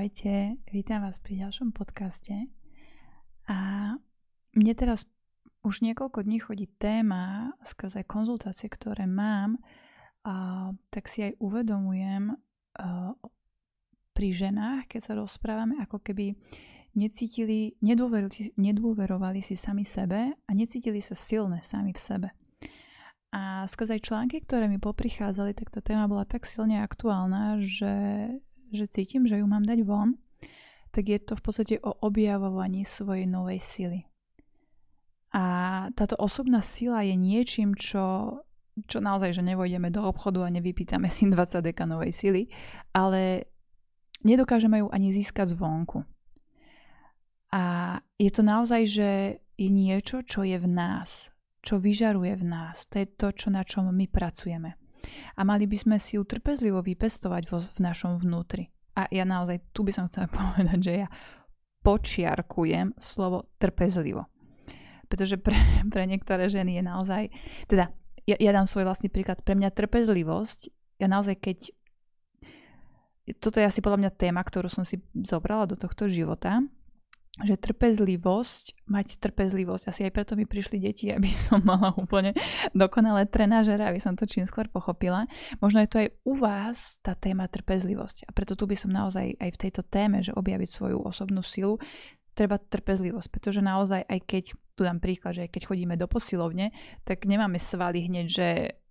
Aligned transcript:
Ahojte, 0.00 0.56
vítam 0.72 1.04
vás 1.04 1.20
pri 1.20 1.44
ďalšom 1.44 1.76
podcaste. 1.76 2.32
A 3.52 3.92
mne 4.56 4.72
teraz 4.72 5.04
už 5.60 5.84
niekoľko 5.84 6.24
dní 6.24 6.40
chodí 6.40 6.72
téma 6.80 7.52
skrze 7.60 8.08
konzultácie, 8.08 8.72
ktoré 8.72 9.04
mám, 9.04 9.60
a 10.24 10.72
tak 10.88 11.04
si 11.04 11.28
aj 11.28 11.36
uvedomujem 11.36 12.32
a, 12.32 13.12
pri 14.16 14.28
ženách, 14.32 14.88
keď 14.88 15.00
sa 15.04 15.12
rozprávame, 15.20 15.76
ako 15.84 16.00
keby 16.00 16.32
necítili, 16.96 17.76
nedôverovali, 18.56 19.44
si 19.44 19.52
sami 19.52 19.84
sebe 19.84 20.32
a 20.32 20.50
necítili 20.56 21.04
sa 21.04 21.12
silné 21.12 21.60
sami 21.60 21.92
v 21.92 22.00
sebe. 22.00 22.28
A 23.36 23.68
skrze 23.68 24.00
aj 24.00 24.08
články, 24.08 24.48
ktoré 24.48 24.64
mi 24.64 24.80
poprichádzali, 24.80 25.52
tak 25.52 25.68
tá 25.68 25.84
téma 25.84 26.08
bola 26.08 26.24
tak 26.24 26.48
silne 26.48 26.80
aktuálna, 26.80 27.60
že 27.60 27.92
že 28.72 28.86
cítim, 28.86 29.26
že 29.26 29.38
ju 29.38 29.46
mám 29.46 29.66
dať 29.66 29.82
von, 29.82 30.14
tak 30.90 31.06
je 31.06 31.18
to 31.22 31.38
v 31.38 31.42
podstate 31.42 31.74
o 31.82 31.94
objavovaní 32.02 32.82
svojej 32.82 33.26
novej 33.26 33.60
sily. 33.62 34.00
A 35.30 35.44
táto 35.94 36.18
osobná 36.18 36.58
sila 36.58 37.06
je 37.06 37.14
niečím, 37.14 37.78
čo, 37.78 38.38
čo 38.90 38.98
naozaj, 38.98 39.30
že 39.30 39.46
nevojdeme 39.46 39.94
do 39.94 40.02
obchodu 40.02 40.42
a 40.42 40.50
nevypýtame 40.50 41.06
si 41.06 41.30
20 41.30 41.62
deka 41.62 41.86
novej 41.86 42.10
sily, 42.10 42.42
ale 42.90 43.46
nedokážeme 44.26 44.82
ju 44.82 44.90
ani 44.90 45.14
získať 45.14 45.54
zvonku. 45.54 46.02
A 47.54 47.62
je 48.18 48.30
to 48.30 48.42
naozaj, 48.42 48.82
že 48.86 49.10
je 49.54 49.70
niečo, 49.70 50.22
čo 50.26 50.42
je 50.42 50.58
v 50.58 50.66
nás, 50.66 51.30
čo 51.62 51.78
vyžaruje 51.78 52.34
v 52.38 52.44
nás. 52.46 52.90
To 52.90 52.98
je 52.98 53.06
to, 53.06 53.28
čo, 53.30 53.54
na 53.54 53.62
čom 53.62 53.90
my 53.90 54.06
pracujeme 54.10 54.79
a 55.36 55.40
mali 55.46 55.64
by 55.66 55.76
sme 55.76 55.96
si 55.96 56.16
ju 56.18 56.22
trpezlivo 56.26 56.80
vypestovať 56.80 57.42
vo, 57.50 57.58
v 57.62 57.78
našom 57.80 58.18
vnútri. 58.20 58.70
A 58.98 59.06
ja 59.08 59.22
naozaj 59.24 59.72
tu 59.72 59.86
by 59.86 59.92
som 59.94 60.04
chcela 60.10 60.28
povedať, 60.34 60.78
že 60.80 60.92
ja 61.06 61.08
počiarkujem 61.80 62.96
slovo 63.00 63.48
trpezlivo. 63.56 64.28
Pretože 65.08 65.40
pre, 65.40 65.56
pre 65.92 66.04
niektoré 66.04 66.46
ženy 66.46 66.80
je 66.80 66.84
naozaj, 66.84 67.22
teda 67.66 67.92
ja, 68.28 68.36
ja 68.36 68.50
dám 68.52 68.68
svoj 68.68 68.86
vlastný 68.86 69.08
príklad, 69.08 69.42
pre 69.42 69.56
mňa 69.56 69.72
trpezlivosť, 69.72 70.70
ja 71.00 71.08
naozaj 71.08 71.40
keď 71.40 71.58
toto 73.38 73.62
je 73.62 73.68
asi 73.68 73.78
podľa 73.78 74.06
mňa 74.06 74.18
téma, 74.18 74.42
ktorú 74.42 74.66
som 74.66 74.82
si 74.82 74.98
zobrala 75.14 75.70
do 75.70 75.78
tohto 75.78 76.10
života, 76.10 76.58
že 77.38 77.54
trpezlivosť, 77.54 78.90
mať 78.90 79.22
trpezlivosť, 79.22 79.86
asi 79.86 80.02
aj 80.02 80.12
preto 80.12 80.32
mi 80.34 80.50
prišli 80.50 80.82
deti, 80.82 81.14
aby 81.14 81.30
som 81.46 81.62
mala 81.62 81.94
úplne 81.94 82.34
dokonalé 82.74 83.30
trenažere, 83.30 83.86
aby 83.86 84.02
som 84.02 84.18
to 84.18 84.26
čím 84.26 84.44
skôr 84.44 84.66
pochopila. 84.66 85.30
Možno 85.62 85.78
je 85.80 85.88
to 85.90 85.96
aj 86.02 86.08
u 86.26 86.34
vás 86.34 86.98
tá 87.00 87.14
téma 87.14 87.46
trpezlivosť. 87.46 88.26
A 88.26 88.30
preto 88.34 88.58
tu 88.58 88.66
by 88.66 88.74
som 88.74 88.90
naozaj 88.90 89.38
aj 89.38 89.50
v 89.54 89.60
tejto 89.62 89.86
téme, 89.86 90.20
že 90.26 90.34
objaviť 90.34 90.68
svoju 90.68 90.98
osobnú 91.06 91.40
silu, 91.46 91.78
treba 92.34 92.58
trpezlivosť, 92.58 93.28
pretože 93.30 93.60
naozaj 93.62 94.06
aj 94.06 94.20
keď, 94.26 94.44
tu 94.74 94.82
dám 94.82 94.98
príklad, 94.98 95.36
že 95.38 95.44
aj 95.46 95.50
keď 95.54 95.62
chodíme 95.70 95.94
do 95.94 96.08
posilovne, 96.10 96.72
tak 97.06 97.28
nemáme 97.28 97.60
svaly 97.60 98.06
hneď, 98.10 98.26
že 98.26 98.46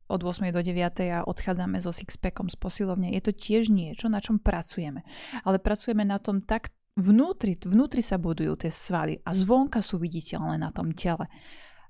od 0.10 0.26
8. 0.26 0.50
do 0.50 0.62
9. 0.66 0.74
a 1.14 1.22
odchádzame 1.22 1.78
so 1.78 1.94
sixpackom 1.94 2.50
z 2.50 2.58
posilovne. 2.58 3.14
Je 3.14 3.22
to 3.22 3.30
tiež 3.30 3.70
niečo, 3.70 4.10
na 4.10 4.18
čom 4.18 4.42
pracujeme. 4.42 5.06
Ale 5.46 5.62
pracujeme 5.62 6.02
na 6.02 6.18
tom 6.18 6.42
tak 6.42 6.74
vnútri, 7.00 7.56
vnútri 7.56 8.04
sa 8.04 8.20
budujú 8.20 8.60
tie 8.60 8.72
svaly 8.72 9.20
a 9.24 9.32
zvonka 9.32 9.80
sú 9.80 9.98
viditeľné 9.98 10.60
na 10.60 10.70
tom 10.70 10.92
tele. 10.94 11.28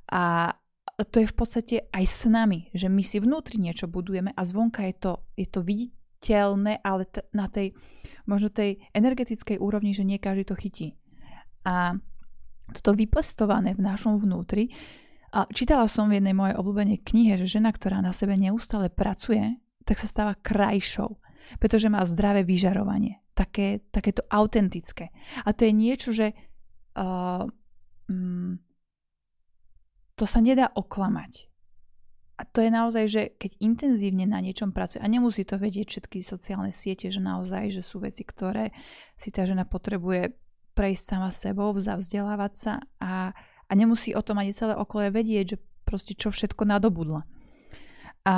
A 0.09 0.53
to 1.09 1.21
je 1.21 1.27
v 1.29 1.35
podstate 1.35 1.75
aj 1.89 2.05
s 2.05 2.25
nami, 2.25 2.69
že 2.73 2.89
my 2.89 3.03
si 3.05 3.21
vnútri 3.21 3.61
niečo 3.61 3.87
budujeme 3.87 4.33
a 4.33 4.41
zvonka 4.41 4.83
je 4.89 4.95
to, 4.97 5.13
je 5.37 5.47
to 5.47 5.61
viditeľné, 5.61 6.81
ale 6.81 7.05
t- 7.07 7.23
na 7.31 7.47
tej 7.47 7.77
možno 8.25 8.53
tej 8.53 8.81
energetickej 8.93 9.57
úrovni, 9.57 9.95
že 9.95 10.05
nie 10.05 10.21
každý 10.21 10.45
to 10.45 10.55
chytí. 10.57 10.97
A 11.65 11.97
toto 12.69 12.93
vypestované 12.93 13.73
v 13.73 13.81
našom 13.81 14.17
vnútri, 14.21 14.69
a 15.30 15.45
čítala 15.53 15.86
som 15.86 16.09
v 16.09 16.17
jednej 16.17 16.33
mojej 16.33 16.58
obľúbenej 16.58 17.05
knihe, 17.05 17.37
že 17.37 17.61
žena, 17.61 17.69
ktorá 17.69 18.02
na 18.02 18.09
sebe 18.09 18.33
neustále 18.33 18.89
pracuje, 18.89 19.61
tak 19.86 20.02
sa 20.02 20.09
stáva 20.09 20.33
krajšou, 20.33 21.21
pretože 21.61 21.86
má 21.86 22.02
zdravé 22.02 22.42
vyžarovanie 22.42 23.21
také, 23.39 23.88
takéto 23.95 24.27
autentické. 24.27 25.16
A 25.48 25.55
to 25.55 25.64
je 25.64 25.72
niečo, 25.72 26.11
že 26.11 26.36
uh, 27.00 27.48
um, 28.11 28.60
to 30.20 30.27
sa 30.27 30.44
nedá 30.44 30.67
oklamať. 30.76 31.48
A 32.39 32.48
to 32.48 32.64
je 32.64 32.72
naozaj, 32.72 33.05
že 33.08 33.22
keď 33.36 33.52
intenzívne 33.64 34.28
na 34.28 34.44
niečom 34.44 34.72
pracuje, 34.76 34.99
a 34.99 35.08
nemusí 35.08 35.48
to 35.48 35.55
vedieť 35.55 35.88
všetky 35.88 36.20
sociálne 36.23 36.72
siete, 36.72 37.08
že 37.11 37.20
naozaj, 37.23 37.72
že 37.72 37.83
sú 37.83 38.04
veci, 38.04 38.23
ktoré 38.23 38.76
si 39.16 39.32
tá 39.32 39.44
žena 39.44 39.67
potrebuje 39.67 40.36
prejsť 40.76 41.04
sama 41.04 41.32
sebou, 41.36 41.76
zavzdelávať 41.76 42.54
sa 42.55 42.73
a, 43.04 43.36
a 43.67 43.72
nemusí 43.76 44.16
o 44.16 44.23
tom 44.23 44.39
ani 44.39 44.55
celé 44.55 44.72
okolie 44.72 45.11
vedieť, 45.11 45.45
že 45.55 45.58
proste 45.83 46.16
čo 46.16 46.32
všetko 46.32 46.64
nadobudla. 46.64 47.28
A, 48.23 48.36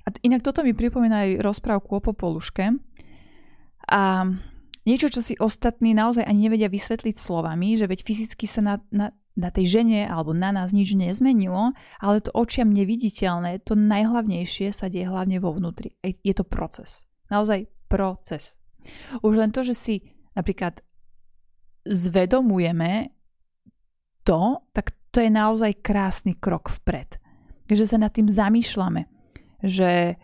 a 0.00 0.08
inak 0.24 0.40
toto 0.40 0.64
mi 0.64 0.72
pripomína 0.72 1.28
aj 1.28 1.44
rozprávku 1.44 2.00
o 2.00 2.04
Popoluške, 2.04 2.72
a 3.88 4.28
niečo, 4.84 5.08
čo 5.08 5.20
si 5.24 5.34
ostatní 5.40 5.96
naozaj 5.96 6.24
ani 6.24 6.48
nevedia 6.48 6.68
vysvetliť 6.68 7.16
slovami, 7.16 7.76
že 7.80 7.88
veď 7.88 8.04
fyzicky 8.04 8.44
sa 8.44 8.60
na, 8.60 8.74
na, 8.92 9.16
na 9.36 9.48
tej 9.48 9.80
žene 9.80 10.04
alebo 10.04 10.36
na 10.36 10.52
nás 10.52 10.76
nič 10.76 10.92
nezmenilo, 10.92 11.72
ale 12.00 12.20
to 12.20 12.32
očiam 12.36 12.68
neviditeľné, 12.72 13.64
to 13.64 13.76
najhlavnejšie 13.76 14.72
sa 14.72 14.92
deje 14.92 15.08
hlavne 15.08 15.40
vo 15.40 15.56
vnútri. 15.56 15.96
Je 16.04 16.34
to 16.36 16.44
proces. 16.44 17.08
Naozaj 17.32 17.68
proces. 17.88 18.60
Už 19.24 19.36
len 19.36 19.52
to, 19.52 19.64
že 19.64 19.74
si 19.76 19.94
napríklad 20.36 20.80
zvedomujeme 21.88 23.12
to, 24.24 24.60
tak 24.76 24.92
to 25.08 25.24
je 25.24 25.32
naozaj 25.32 25.80
krásny 25.80 26.36
krok 26.36 26.68
vpred. 26.68 27.16
Že 27.68 27.96
sa 27.96 27.98
nad 28.00 28.12
tým 28.12 28.28
zamýšľame, 28.28 29.08
že 29.64 30.20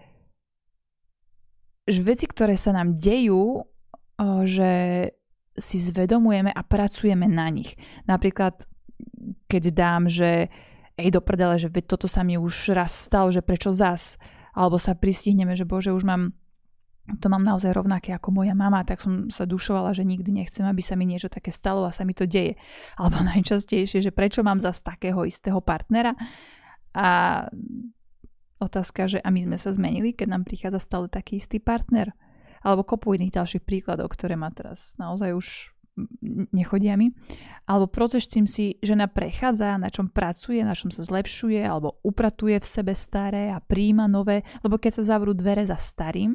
že 1.84 2.00
veci, 2.00 2.24
ktoré 2.24 2.56
sa 2.56 2.72
nám 2.72 2.96
dejú, 2.96 3.64
že 4.44 4.72
si 5.54 5.76
zvedomujeme 5.78 6.50
a 6.50 6.62
pracujeme 6.66 7.30
na 7.30 7.46
nich. 7.50 7.78
Napríklad, 8.10 8.66
keď 9.46 9.62
dám, 9.70 10.02
že 10.10 10.50
ej 10.94 11.08
do 11.10 11.20
prdele, 11.22 11.58
že 11.58 11.70
veď 11.70 11.84
toto 11.94 12.06
sa 12.06 12.22
mi 12.22 12.38
už 12.38 12.74
raz 12.74 12.94
stalo, 12.94 13.30
že 13.30 13.42
prečo 13.42 13.74
zas, 13.74 14.18
alebo 14.54 14.78
sa 14.78 14.94
pristihneme, 14.94 15.58
že 15.58 15.66
bože, 15.66 15.90
už 15.90 16.06
mám 16.06 16.34
to 17.20 17.28
mám 17.28 17.44
naozaj 17.44 17.76
rovnaké 17.76 18.16
ako 18.16 18.32
moja 18.32 18.56
mama, 18.56 18.80
tak 18.80 19.04
som 19.04 19.28
sa 19.28 19.44
dušovala, 19.44 19.92
že 19.92 20.08
nikdy 20.08 20.32
nechcem, 20.32 20.64
aby 20.64 20.80
sa 20.80 20.96
mi 20.96 21.04
niečo 21.04 21.28
také 21.28 21.52
stalo 21.52 21.84
a 21.84 21.92
sa 21.92 22.00
mi 22.08 22.16
to 22.16 22.24
deje. 22.24 22.56
Alebo 22.96 23.20
najčastejšie, 23.36 24.00
že 24.00 24.08
prečo 24.08 24.40
mám 24.40 24.56
zas 24.56 24.80
takého 24.80 25.20
istého 25.28 25.60
partnera 25.60 26.16
a 26.96 27.44
Otázka, 28.62 29.10
že 29.10 29.18
a 29.18 29.28
my 29.34 29.50
sme 29.50 29.58
sa 29.58 29.74
zmenili, 29.74 30.14
keď 30.14 30.38
nám 30.38 30.42
prichádza 30.46 30.80
stále 30.80 31.06
taký 31.10 31.42
istý 31.42 31.58
partner. 31.58 32.14
Alebo 32.64 32.86
kopu 32.86 33.12
iných 33.12 33.36
ďalších 33.36 33.64
príkladov, 33.66 34.08
ktoré 34.14 34.40
ma 34.40 34.48
teraz 34.54 34.96
naozaj 34.96 35.36
už 35.36 35.46
nechodia 36.50 36.98
mi. 36.98 37.14
Alebo 37.64 37.86
proces, 37.86 38.26
čím 38.26 38.50
si 38.50 38.76
žena 38.82 39.06
prechádza, 39.06 39.78
na 39.78 39.88
čom 39.88 40.10
pracuje, 40.10 40.60
na 40.64 40.74
čom 40.74 40.90
sa 40.90 41.06
zlepšuje, 41.06 41.62
alebo 41.62 42.02
upratuje 42.02 42.58
v 42.58 42.66
sebe 42.66 42.92
staré 42.96 43.52
a 43.52 43.62
príjma 43.62 44.10
nové. 44.10 44.42
Lebo 44.66 44.80
keď 44.80 45.00
sa 45.00 45.16
zavrú 45.16 45.32
dvere 45.36 45.62
za 45.64 45.78
starým, 45.78 46.34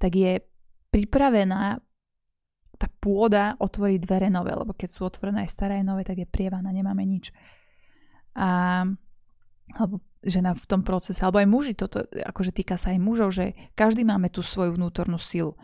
tak 0.00 0.16
je 0.16 0.40
pripravená 0.90 1.80
tá 2.76 2.88
pôda 3.00 3.56
otvoriť 3.56 3.98
dvere 4.04 4.28
nové, 4.28 4.52
lebo 4.52 4.76
keď 4.76 4.88
sú 4.92 5.08
otvorené 5.08 5.48
aj 5.48 5.50
staré 5.50 5.80
aj 5.80 5.84
nové, 5.88 6.04
tak 6.04 6.20
je 6.20 6.28
prievaná, 6.28 6.68
nemáme 6.68 7.08
nič. 7.08 7.32
A, 8.36 8.84
alebo 9.72 10.04
žena 10.26 10.52
v 10.58 10.66
tom 10.66 10.82
procese, 10.82 11.22
alebo 11.22 11.38
aj 11.38 11.48
muži, 11.48 11.72
toto 11.78 12.02
akože 12.10 12.50
týka 12.50 12.74
sa 12.74 12.90
aj 12.92 12.98
mužov, 12.98 13.30
že 13.30 13.54
každý 13.78 14.02
máme 14.02 14.26
tú 14.28 14.42
svoju 14.42 14.74
vnútornú 14.74 15.16
silu. 15.16 15.54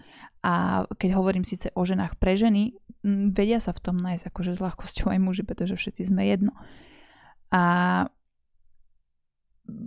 A 0.43 0.86
keď 0.98 1.19
hovorím 1.19 1.42
síce 1.42 1.71
o 1.75 1.83
ženách 1.83 2.19
pre 2.19 2.34
ženy, 2.39 2.75
vedia 3.31 3.59
sa 3.59 3.75
v 3.75 3.83
tom 3.83 3.98
nájsť 3.98 4.31
akože 4.31 4.54
s 4.54 4.60
ľahkosťou 4.63 5.10
aj 5.10 5.19
muži, 5.22 5.42
pretože 5.42 5.75
všetci 5.75 6.03
sme 6.10 6.27
jedno. 6.31 6.54
A 7.51 7.63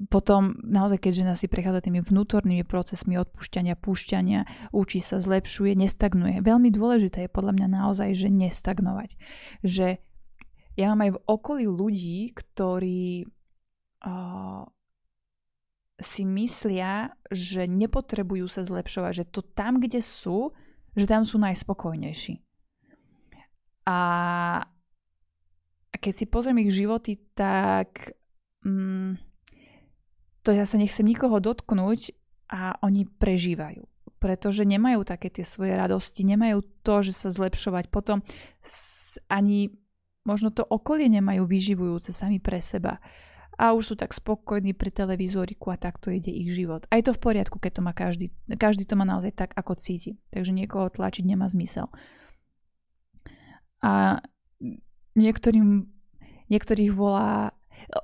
potom 0.08 0.56
naozaj, 0.64 1.04
keď 1.04 1.12
žena 1.12 1.34
si 1.36 1.52
prechádza 1.52 1.92
tými 1.92 2.00
vnútornými 2.00 2.64
procesmi 2.64 3.20
odpúšťania, 3.20 3.76
púšťania, 3.76 4.72
učí 4.72 5.04
sa, 5.04 5.20
zlepšuje, 5.20 5.76
nestagnuje. 5.76 6.40
Veľmi 6.40 6.72
dôležité 6.72 7.28
je 7.28 7.36
podľa 7.36 7.60
mňa 7.60 7.68
naozaj, 7.84 8.16
že 8.16 8.32
nestagnovať. 8.32 9.20
Že 9.68 10.00
ja 10.80 10.86
mám 10.92 11.04
aj 11.04 11.12
v 11.16 11.22
okolí 11.28 11.66
ľudí, 11.68 12.32
ktorí 12.32 13.28
si 15.96 16.28
myslia, 16.28 17.16
že 17.32 17.68
nepotrebujú 17.72 18.52
sa 18.52 18.68
zlepšovať, 18.68 19.12
že 19.24 19.26
to 19.32 19.40
tam, 19.44 19.80
kde 19.80 20.04
sú, 20.04 20.52
že 20.92 21.08
tam 21.08 21.24
sú 21.24 21.40
najspokojnejší. 21.40 22.44
A, 23.88 24.00
keď 25.96 26.14
si 26.14 26.26
pozriem 26.28 26.60
ich 26.68 26.76
životy, 26.76 27.16
tak 27.32 28.12
mm, 28.68 29.16
to 30.44 30.50
ja 30.52 30.68
sa 30.68 30.76
nechcem 30.76 31.08
nikoho 31.08 31.40
dotknúť 31.40 32.12
a 32.52 32.76
oni 32.84 33.08
prežívajú. 33.08 33.88
pretože 34.26 34.66
nemajú 34.66 35.06
také 35.06 35.30
tie 35.30 35.46
svoje 35.46 35.78
radosti, 35.78 36.26
nemajú 36.26 36.66
to, 36.82 37.06
že 37.06 37.14
sa 37.14 37.30
zlepšovať. 37.30 37.94
Potom 37.94 38.26
ani 39.30 39.70
možno 40.26 40.50
to 40.50 40.66
okolie 40.66 41.06
nemajú 41.06 41.46
vyživujúce 41.46 42.10
sami 42.10 42.42
pre 42.42 42.58
seba. 42.58 42.98
A 43.56 43.72
už 43.72 43.94
sú 43.94 43.96
tak 43.96 44.12
spokojní 44.12 44.76
pri 44.76 44.92
televízoriku 44.92 45.72
a 45.72 45.80
takto 45.80 46.12
ide 46.12 46.32
ich 46.32 46.52
život. 46.52 46.84
A 46.92 47.00
je 47.00 47.08
to 47.08 47.16
v 47.16 47.24
poriadku, 47.24 47.56
keď 47.60 47.80
to 47.80 47.82
má 47.82 47.94
každý. 47.96 48.36
Každý 48.52 48.84
to 48.84 49.00
má 49.00 49.08
naozaj 49.08 49.32
tak, 49.32 49.52
ako 49.56 49.80
cíti. 49.80 50.20
Takže 50.36 50.52
niekoho 50.52 50.92
tlačiť 50.92 51.24
nemá 51.24 51.48
zmysel. 51.48 51.88
A 53.80 54.20
niektorým, 55.16 55.88
niektorých 56.52 56.92
volá... 56.92 57.56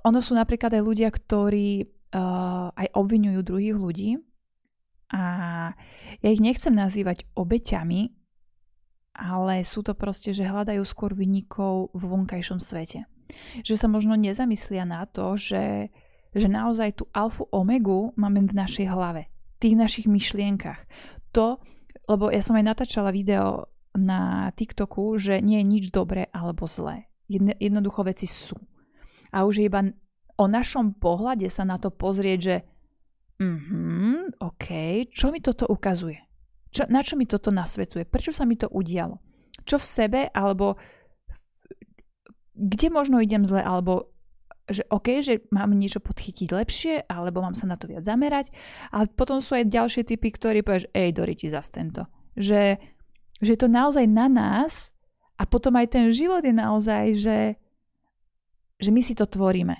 Ono 0.08 0.20
sú 0.20 0.36
napríklad 0.36 0.72
aj 0.76 0.84
ľudia, 0.84 1.10
ktorí 1.12 1.88
uh, 2.16 2.72
aj 2.76 2.88
obvinujú 2.92 3.40
druhých 3.44 3.78
ľudí 3.80 4.10
a 5.12 5.24
ja 6.24 6.30
ich 6.32 6.40
nechcem 6.40 6.72
nazývať 6.72 7.28
obeťami, 7.36 8.16
ale 9.12 9.68
sú 9.68 9.84
to 9.84 9.92
proste, 9.92 10.32
že 10.32 10.48
hľadajú 10.48 10.84
skôr 10.88 11.12
vynikov 11.12 11.92
v 11.92 12.04
vonkajšom 12.08 12.64
svete. 12.64 13.04
Že 13.62 13.76
sa 13.76 13.88
možno 13.88 14.16
nezamyslia 14.16 14.84
na 14.88 15.06
to, 15.08 15.36
že, 15.36 15.90
že 16.36 16.48
naozaj 16.48 17.02
tú 17.02 17.04
alfu 17.16 17.48
omegu 17.52 18.16
máme 18.16 18.46
v 18.48 18.54
našej 18.54 18.88
hlave, 18.90 19.32
tých 19.62 19.76
našich 19.76 20.08
myšlienkach. 20.08 20.86
To, 21.36 21.60
lebo 22.08 22.28
ja 22.28 22.44
som 22.44 22.60
aj 22.60 22.66
natáčala 22.76 23.16
video 23.16 23.72
na 23.96 24.52
TikToku, 24.56 25.20
že 25.20 25.44
nie 25.44 25.60
je 25.60 25.66
nič 25.68 25.84
dobré 25.92 26.28
alebo 26.32 26.68
zlé. 26.68 27.12
Jednoducho 27.60 28.04
veci 28.04 28.28
sú. 28.28 28.56
A 29.32 29.48
už 29.48 29.64
je 29.64 29.68
iba 29.68 29.88
o 30.36 30.46
našom 30.48 31.00
pohľade 31.00 31.48
sa 31.48 31.64
na 31.64 31.80
to 31.80 31.92
pozrieť, 31.92 32.40
že 32.40 32.56
mhm, 33.40 34.42
OK, 34.44 34.68
čo 35.12 35.32
mi 35.32 35.40
toto 35.40 35.68
ukazuje? 35.70 36.20
Čo, 36.72 36.88
na 36.88 37.04
čo 37.04 37.20
mi 37.20 37.28
toto 37.28 37.52
nasvedcuje? 37.52 38.08
Prečo 38.08 38.32
sa 38.32 38.48
mi 38.48 38.56
to 38.56 38.72
udialo? 38.72 39.20
Čo 39.68 39.78
v 39.78 39.86
sebe, 39.86 40.22
alebo 40.32 40.80
kde 42.56 42.88
možno 42.92 43.24
idem 43.24 43.48
zle, 43.48 43.64
alebo 43.64 44.12
že 44.72 44.88
OK, 44.88 45.20
že 45.20 45.44
mám 45.52 45.76
niečo 45.76 46.00
podchytiť 46.00 46.50
lepšie, 46.54 46.94
alebo 47.12 47.44
mám 47.44 47.58
sa 47.58 47.68
na 47.68 47.76
to 47.76 47.92
viac 47.92 48.08
zamerať. 48.08 48.54
Ale 48.94 49.12
potom 49.12 49.44
sú 49.44 49.58
aj 49.60 49.68
ďalšie 49.68 50.08
typy, 50.08 50.32
ktorí 50.32 50.64
povieš, 50.64 50.88
ej, 50.96 51.10
Dori, 51.12 51.36
ti 51.36 51.52
zas 51.52 51.68
tento. 51.68 52.08
Že, 52.40 52.80
že 53.44 53.50
je 53.52 53.60
to 53.60 53.68
naozaj 53.68 54.08
na 54.08 54.32
nás 54.32 54.96
a 55.36 55.44
potom 55.44 55.76
aj 55.76 55.92
ten 55.92 56.08
život 56.14 56.46
je 56.46 56.56
naozaj, 56.56 57.04
že, 57.20 57.40
že 58.80 58.90
my 58.94 59.02
si 59.04 59.18
to 59.18 59.28
tvoríme 59.28 59.76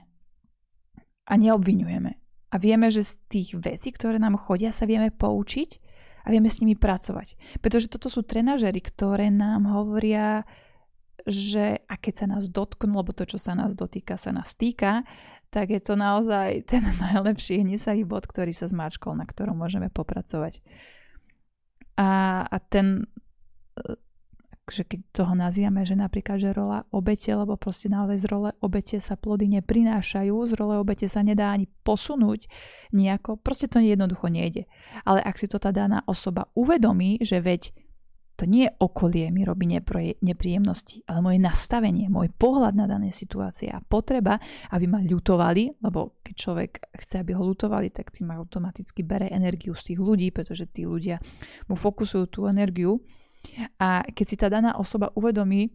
a 1.28 1.34
neobvinujeme. 1.40 2.12
A 2.52 2.56
vieme, 2.60 2.92
že 2.92 3.08
z 3.08 3.16
tých 3.32 3.50
vecí, 3.56 3.96
ktoré 3.96 4.20
nám 4.20 4.36
chodia, 4.36 4.76
sa 4.76 4.84
vieme 4.84 5.08
poučiť 5.08 5.70
a 6.26 6.36
vieme 6.36 6.52
s 6.52 6.60
nimi 6.60 6.76
pracovať. 6.76 7.40
Pretože 7.64 7.88
toto 7.88 8.12
sú 8.12 8.28
trenažery, 8.28 8.84
ktoré 8.84 9.32
nám 9.32 9.72
hovoria, 9.72 10.44
že 11.28 11.84
a 11.86 11.96
keď 11.98 12.14
sa 12.14 12.28
nás 12.28 12.50
dotknú, 12.50 12.98
lebo 12.98 13.14
to, 13.14 13.26
čo 13.26 13.38
sa 13.38 13.54
nás 13.54 13.78
dotýka, 13.78 14.18
sa 14.18 14.34
nás 14.34 14.54
týka, 14.58 15.06
tak 15.52 15.70
je 15.70 15.82
to 15.84 16.00
naozaj 16.00 16.64
ten 16.66 16.82
najlepší 17.12 17.62
hnisavý 17.62 18.08
bod, 18.08 18.26
ktorý 18.26 18.56
sa 18.56 18.72
zmáčkol, 18.72 19.14
na 19.18 19.28
ktorom 19.28 19.58
môžeme 19.58 19.92
popracovať. 19.92 20.64
A, 22.00 22.42
a 22.48 22.58
ten 22.58 23.06
že 24.72 24.88
keď 24.88 25.00
toho 25.12 25.34
nazývame, 25.36 25.84
že 25.84 26.00
napríklad, 26.00 26.40
že 26.40 26.56
rola 26.56 26.88
obete, 26.96 27.28
lebo 27.36 27.60
proste 27.60 27.92
naozaj 27.92 28.18
z 28.24 28.26
role 28.32 28.50
obete 28.64 28.98
sa 29.04 29.20
plody 29.20 29.52
neprinášajú, 29.60 30.32
z 30.48 30.54
role 30.56 30.80
obete 30.80 31.12
sa 31.12 31.20
nedá 31.22 31.52
ani 31.52 31.68
posunúť 31.84 32.48
nejako, 32.96 33.36
proste 33.42 33.68
to 33.68 33.84
jednoducho 33.84 34.32
nejde. 34.32 34.72
Ale 35.04 35.20
ak 35.20 35.36
si 35.36 35.52
to 35.52 35.60
tá 35.60 35.76
daná 35.76 36.06
osoba 36.08 36.48
uvedomí, 36.56 37.20
že 37.20 37.44
veď 37.44 37.76
to 38.36 38.50
nie 38.50 38.66
okolie 38.80 39.30
mi 39.30 39.46
robí 39.46 39.70
nepríjemnosti, 40.22 41.06
ale 41.06 41.20
moje 41.22 41.38
nastavenie, 41.38 42.10
môj 42.10 42.34
pohľad 42.34 42.74
na 42.74 42.90
dané 42.90 43.14
situácie 43.14 43.70
a 43.70 43.84
potreba, 43.84 44.42
aby 44.74 44.86
ma 44.90 45.00
ľutovali, 45.04 45.84
lebo 45.84 46.18
keď 46.26 46.36
človek 46.36 46.72
chce, 47.06 47.22
aby 47.22 47.38
ho 47.38 47.44
ľutovali, 47.46 47.94
tak 47.94 48.10
tým 48.10 48.34
automaticky 48.34 49.06
bere 49.06 49.30
energiu 49.30 49.78
z 49.78 49.94
tých 49.94 50.00
ľudí, 50.02 50.34
pretože 50.34 50.66
tí 50.72 50.90
ľudia 50.90 51.22
mu 51.70 51.78
fokusujú 51.78 52.26
tú 52.32 52.40
energiu 52.50 53.04
a 53.82 54.06
keď 54.06 54.26
si 54.26 54.36
tá 54.38 54.48
daná 54.50 54.78
osoba 54.78 55.10
uvedomí, 55.18 55.74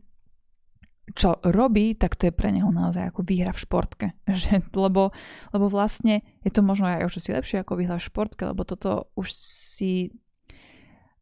čo 1.14 1.38
robí, 1.46 1.94
tak 1.94 2.18
to 2.18 2.26
je 2.30 2.34
pre 2.34 2.50
neho 2.50 2.66
naozaj 2.74 3.14
ako 3.14 3.22
výhra 3.22 3.54
v 3.54 3.62
športke. 3.62 4.06
Že, 4.26 4.74
lebo, 4.74 5.14
lebo 5.54 5.66
vlastne 5.70 6.26
je 6.42 6.50
to 6.50 6.66
možno 6.66 6.90
aj 6.90 7.06
o 7.06 7.10
si 7.14 7.30
lepšie 7.30 7.62
ako 7.62 7.78
výhra 7.78 8.02
v 8.02 8.06
športke, 8.10 8.42
lebo 8.42 8.66
toto 8.66 9.14
už 9.14 9.30
si 9.30 10.10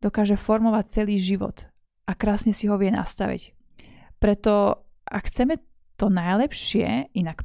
dokáže 0.04 0.36
formovať 0.36 0.84
celý 1.00 1.16
život 1.16 1.72
a 2.04 2.12
krásne 2.12 2.52
si 2.52 2.68
ho 2.68 2.76
vie 2.76 2.92
nastaviť. 2.92 3.56
Preto 4.20 4.84
ak 5.04 5.28
chceme 5.28 5.60
to 5.96 6.12
najlepšie, 6.12 7.12
inak 7.14 7.44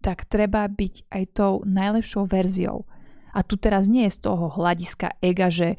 tak 0.00 0.24
treba 0.24 0.64
byť 0.64 1.12
aj 1.12 1.24
tou 1.36 1.60
najlepšou 1.68 2.24
verziou. 2.24 2.88
A 3.36 3.44
tu 3.44 3.60
teraz 3.60 3.86
nie 3.86 4.08
je 4.08 4.16
z 4.16 4.20
toho 4.24 4.48
hľadiska 4.48 5.20
ega, 5.20 5.52
že, 5.52 5.76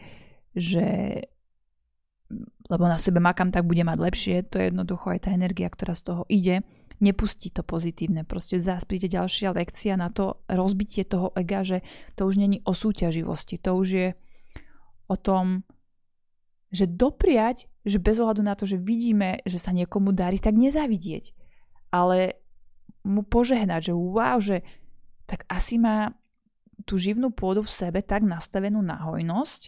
že 0.53 0.85
lebo 2.71 2.87
na 2.87 2.95
sebe 2.95 3.19
makam, 3.19 3.51
tak 3.51 3.67
bude 3.67 3.83
mať 3.83 3.97
lepšie. 3.99 4.35
To 4.53 4.55
je 4.61 4.71
jednoducho 4.71 5.11
aj 5.11 5.27
tá 5.27 5.29
energia, 5.35 5.67
ktorá 5.67 5.91
z 5.91 6.03
toho 6.07 6.23
ide. 6.31 6.63
Nepustí 7.01 7.51
to 7.51 7.65
pozitívne. 7.65 8.23
Proste 8.23 8.61
zás 8.61 8.87
príde 8.87 9.11
ďalšia 9.11 9.51
lekcia 9.51 9.99
na 9.99 10.13
to 10.13 10.39
rozbitie 10.47 11.03
toho 11.03 11.35
ega, 11.35 11.65
že 11.65 11.83
to 12.15 12.29
už 12.29 12.39
není 12.39 12.63
o 12.63 12.71
súťaživosti. 12.71 13.59
To 13.65 13.75
už 13.75 13.87
je 13.89 14.07
o 15.11 15.17
tom, 15.19 15.67
že 16.71 16.87
dopriať, 16.87 17.67
že 17.83 17.99
bez 17.99 18.17
ohľadu 18.17 18.41
na 18.41 18.55
to, 18.55 18.63
že 18.63 18.79
vidíme, 18.79 19.43
že 19.43 19.59
sa 19.59 19.75
niekomu 19.75 20.15
darí, 20.15 20.39
tak 20.39 20.55
nezavidieť. 20.55 21.35
Ale 21.91 22.39
mu 23.03 23.27
požehnať, 23.27 23.91
že 23.91 23.93
wow, 23.93 24.39
že 24.39 24.63
tak 25.27 25.43
asi 25.51 25.75
má 25.75 26.15
tú 26.87 26.97
živnú 26.97 27.29
pôdu 27.29 27.61
v 27.61 27.69
sebe 27.71 27.99
tak 28.01 28.25
nastavenú 28.25 28.81
na 28.81 28.97
hojnosť, 29.03 29.61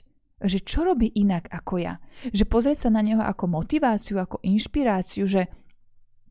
že 0.43 0.59
čo 0.59 0.83
robí 0.83 1.11
inak 1.13 1.47
ako 1.51 1.79
ja. 1.79 1.99
Že 2.31 2.43
pozrieť 2.49 2.87
sa 2.87 2.89
na 2.89 3.03
neho 3.03 3.21
ako 3.21 3.47
motiváciu, 3.47 4.19
ako 4.19 4.43
inšpiráciu, 4.43 5.27
že 5.27 5.47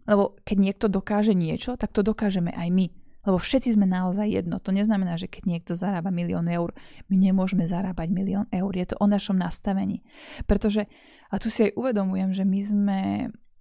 lebo 0.02 0.34
keď 0.42 0.56
niekto 0.58 0.86
dokáže 0.90 1.30
niečo, 1.30 1.78
tak 1.78 1.94
to 1.94 2.02
dokážeme 2.02 2.50
aj 2.50 2.68
my. 2.74 2.86
Lebo 3.22 3.38
všetci 3.38 3.78
sme 3.78 3.86
naozaj 3.86 4.26
jedno. 4.26 4.58
To 4.58 4.74
neznamená, 4.74 5.14
že 5.14 5.30
keď 5.30 5.42
niekto 5.46 5.72
zarába 5.78 6.10
milión 6.10 6.50
eur, 6.50 6.74
my 7.06 7.16
nemôžeme 7.16 7.70
zarábať 7.70 8.10
milión 8.10 8.50
eur. 8.50 8.72
Je 8.74 8.86
to 8.90 8.98
o 8.98 9.06
našom 9.06 9.38
nastavení. 9.38 10.02
Pretože, 10.50 10.90
a 11.30 11.38
tu 11.38 11.46
si 11.46 11.70
aj 11.70 11.78
uvedomujem, 11.78 12.34
že 12.34 12.42
my 12.42 12.60
sme 12.66 13.00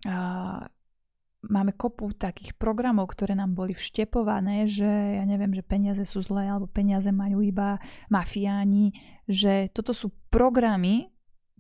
a, 0.09 0.65
máme 1.45 1.73
kopu 1.73 2.13
takých 2.13 2.57
programov, 2.57 3.13
ktoré 3.13 3.33
nám 3.33 3.57
boli 3.57 3.73
vštepované, 3.73 4.69
že 4.69 5.17
ja 5.17 5.23
neviem, 5.25 5.53
že 5.53 5.65
peniaze 5.65 6.05
sú 6.05 6.21
zlé 6.21 6.49
alebo 6.49 6.69
peniaze 6.69 7.09
majú 7.09 7.41
iba 7.41 7.81
mafiáni, 8.13 8.93
že 9.25 9.69
toto 9.73 9.93
sú 9.93 10.13
programy, 10.29 11.09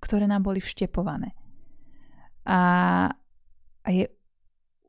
ktoré 0.01 0.25
nám 0.25 0.45
boli 0.45 0.57
vštepované. 0.57 1.33
A, 2.45 2.59
a 3.85 3.89
je 3.93 4.09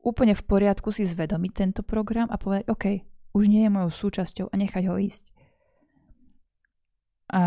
úplne 0.03 0.35
v 0.35 0.43
poriadku 0.43 0.91
si 0.91 1.07
zvedomiť 1.07 1.51
tento 1.55 1.81
program 1.81 2.27
a 2.27 2.35
povedať, 2.35 2.67
OK, 2.67 2.85
už 3.33 3.49
nie 3.49 3.65
je 3.65 3.73
mojou 3.73 3.89
súčasťou 3.89 4.51
a 4.51 4.55
nechať 4.59 4.83
ho 4.91 4.95
ísť. 4.99 5.25
A 7.33 7.43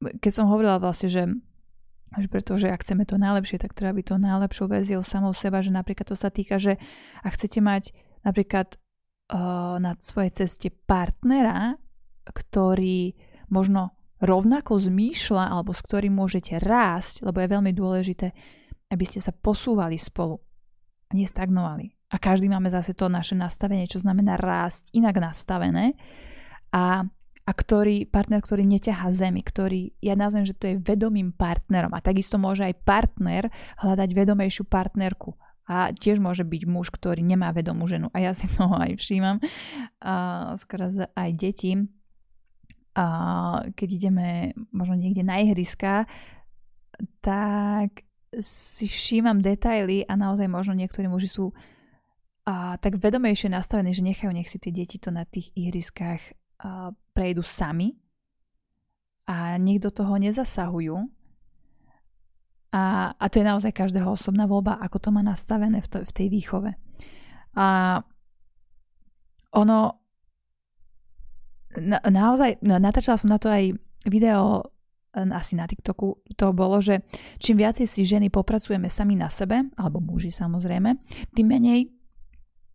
keď 0.00 0.32
som 0.32 0.48
hovorila 0.48 0.80
vlastne, 0.80 1.10
že 1.10 1.22
pretože 2.32 2.72
ak 2.72 2.80
chceme 2.80 3.04
to 3.04 3.20
najlepšie, 3.20 3.60
tak 3.60 3.76
treba 3.76 4.00
byť 4.00 4.06
to 4.08 4.16
najlepšou 4.16 4.66
verziou 4.70 5.04
samou 5.04 5.36
seba, 5.36 5.60
že 5.60 5.68
napríklad 5.68 6.08
to 6.08 6.16
sa 6.16 6.32
týka, 6.32 6.56
že 6.56 6.80
ak 7.20 7.36
chcete 7.36 7.60
mať 7.60 7.92
napríklad 8.24 8.80
uh, 9.28 9.76
na 9.76 9.92
svojej 10.00 10.32
ceste 10.32 10.72
partnera, 10.72 11.76
ktorý 12.24 13.12
možno 13.52 13.92
rovnako 14.24 14.80
zmýšľa 14.80 15.52
alebo 15.52 15.76
s 15.76 15.84
ktorým 15.84 16.16
môžete 16.16 16.56
rásť, 16.64 17.28
lebo 17.28 17.44
je 17.44 17.52
veľmi 17.52 17.72
dôležité, 17.76 18.32
aby 18.88 19.04
ste 19.04 19.20
sa 19.20 19.36
posúvali 19.36 20.00
spolu 20.00 20.47
nestagnovali. 21.12 21.94
A 22.08 22.16
každý 22.16 22.48
máme 22.48 22.72
zase 22.72 22.96
to 22.96 23.12
naše 23.12 23.36
nastavenie, 23.36 23.84
čo 23.84 24.00
znamená 24.00 24.40
rásť 24.40 24.88
inak 24.96 25.20
nastavené. 25.20 25.92
A 26.72 27.04
a 27.48 27.56
ktorý, 27.56 28.04
partner, 28.04 28.44
ktorý 28.44 28.68
neťahá 28.68 29.08
zemi, 29.08 29.40
ktorý, 29.40 29.96
ja 30.04 30.12
nazvem, 30.12 30.44
že 30.44 30.52
to 30.52 30.68
je 30.68 30.84
vedomým 30.84 31.32
partnerom 31.32 31.96
a 31.96 32.04
takisto 32.04 32.36
môže 32.36 32.60
aj 32.60 32.84
partner 32.84 33.48
hľadať 33.80 34.10
vedomejšiu 34.12 34.68
partnerku. 34.68 35.32
A 35.64 35.92
tiež 35.96 36.20
môže 36.20 36.44
byť 36.44 36.62
muž, 36.68 36.92
ktorý 36.92 37.24
nemá 37.24 37.48
vedomú 37.56 37.88
ženu. 37.88 38.12
A 38.12 38.20
ja 38.20 38.36
si 38.36 38.48
toho 38.52 38.76
aj 38.84 39.00
všímam. 39.00 39.40
A 40.00 40.12
skoro 40.60 40.92
aj 40.92 41.30
deti. 41.36 41.72
A 42.92 43.06
keď 43.72 43.88
ideme 43.96 44.28
možno 44.68 45.00
niekde 45.00 45.24
na 45.24 45.40
ihriska, 45.40 46.04
tak 47.24 48.07
si 48.36 48.86
všímam 48.88 49.40
detaily 49.40 50.04
a 50.04 50.16
naozaj 50.16 50.48
možno 50.48 50.76
niektorí 50.76 51.08
muži 51.08 51.28
sú 51.30 51.52
a 52.48 52.80
tak 52.80 52.96
vedomejšie 52.96 53.52
nastavení, 53.52 53.92
že 53.92 54.00
nechajú 54.00 54.32
nech 54.32 54.48
si 54.48 54.56
tie 54.56 54.72
deti 54.72 54.96
to 54.96 55.12
na 55.12 55.28
tých 55.28 55.52
ihriskách 55.52 56.32
prejdu 57.12 57.44
sami 57.44 58.00
a 59.28 59.60
niekto 59.60 59.92
toho 59.92 60.16
nezasahujú. 60.16 60.96
A, 62.72 63.12
a 63.12 63.24
to 63.28 63.40
je 63.40 63.44
naozaj 63.44 63.72
každého 63.76 64.08
osobná 64.16 64.48
voľba, 64.48 64.80
ako 64.80 64.96
to 64.96 65.08
má 65.12 65.20
nastavené 65.20 65.84
v, 65.84 65.88
to, 65.88 65.96
v 66.04 66.12
tej 66.12 66.28
výchove. 66.32 66.72
A 67.56 68.00
ono 69.52 69.78
na, 71.76 72.00
naozaj, 72.00 72.64
natáčala 72.64 73.20
som 73.20 73.28
na 73.28 73.36
to 73.36 73.52
aj 73.52 73.76
video 74.08 74.72
asi 75.12 75.56
na 75.56 75.64
TikToku 75.64 76.36
to 76.36 76.52
bolo, 76.52 76.78
že 76.78 77.02
čím 77.40 77.64
viacej 77.64 77.86
si 77.88 78.04
ženy 78.04 78.28
popracujeme 78.28 78.92
sami 78.92 79.16
na 79.16 79.32
sebe, 79.32 79.66
alebo 79.74 79.98
muži 80.04 80.30
samozrejme, 80.30 80.94
tým 81.32 81.46
menej 81.48 81.88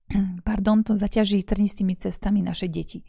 pardon, 0.47 0.83
to 0.83 0.97
zaťaží 0.97 1.45
trnistými 1.45 1.95
cestami 1.95 2.41
naše 2.41 2.67
deti. 2.67 3.05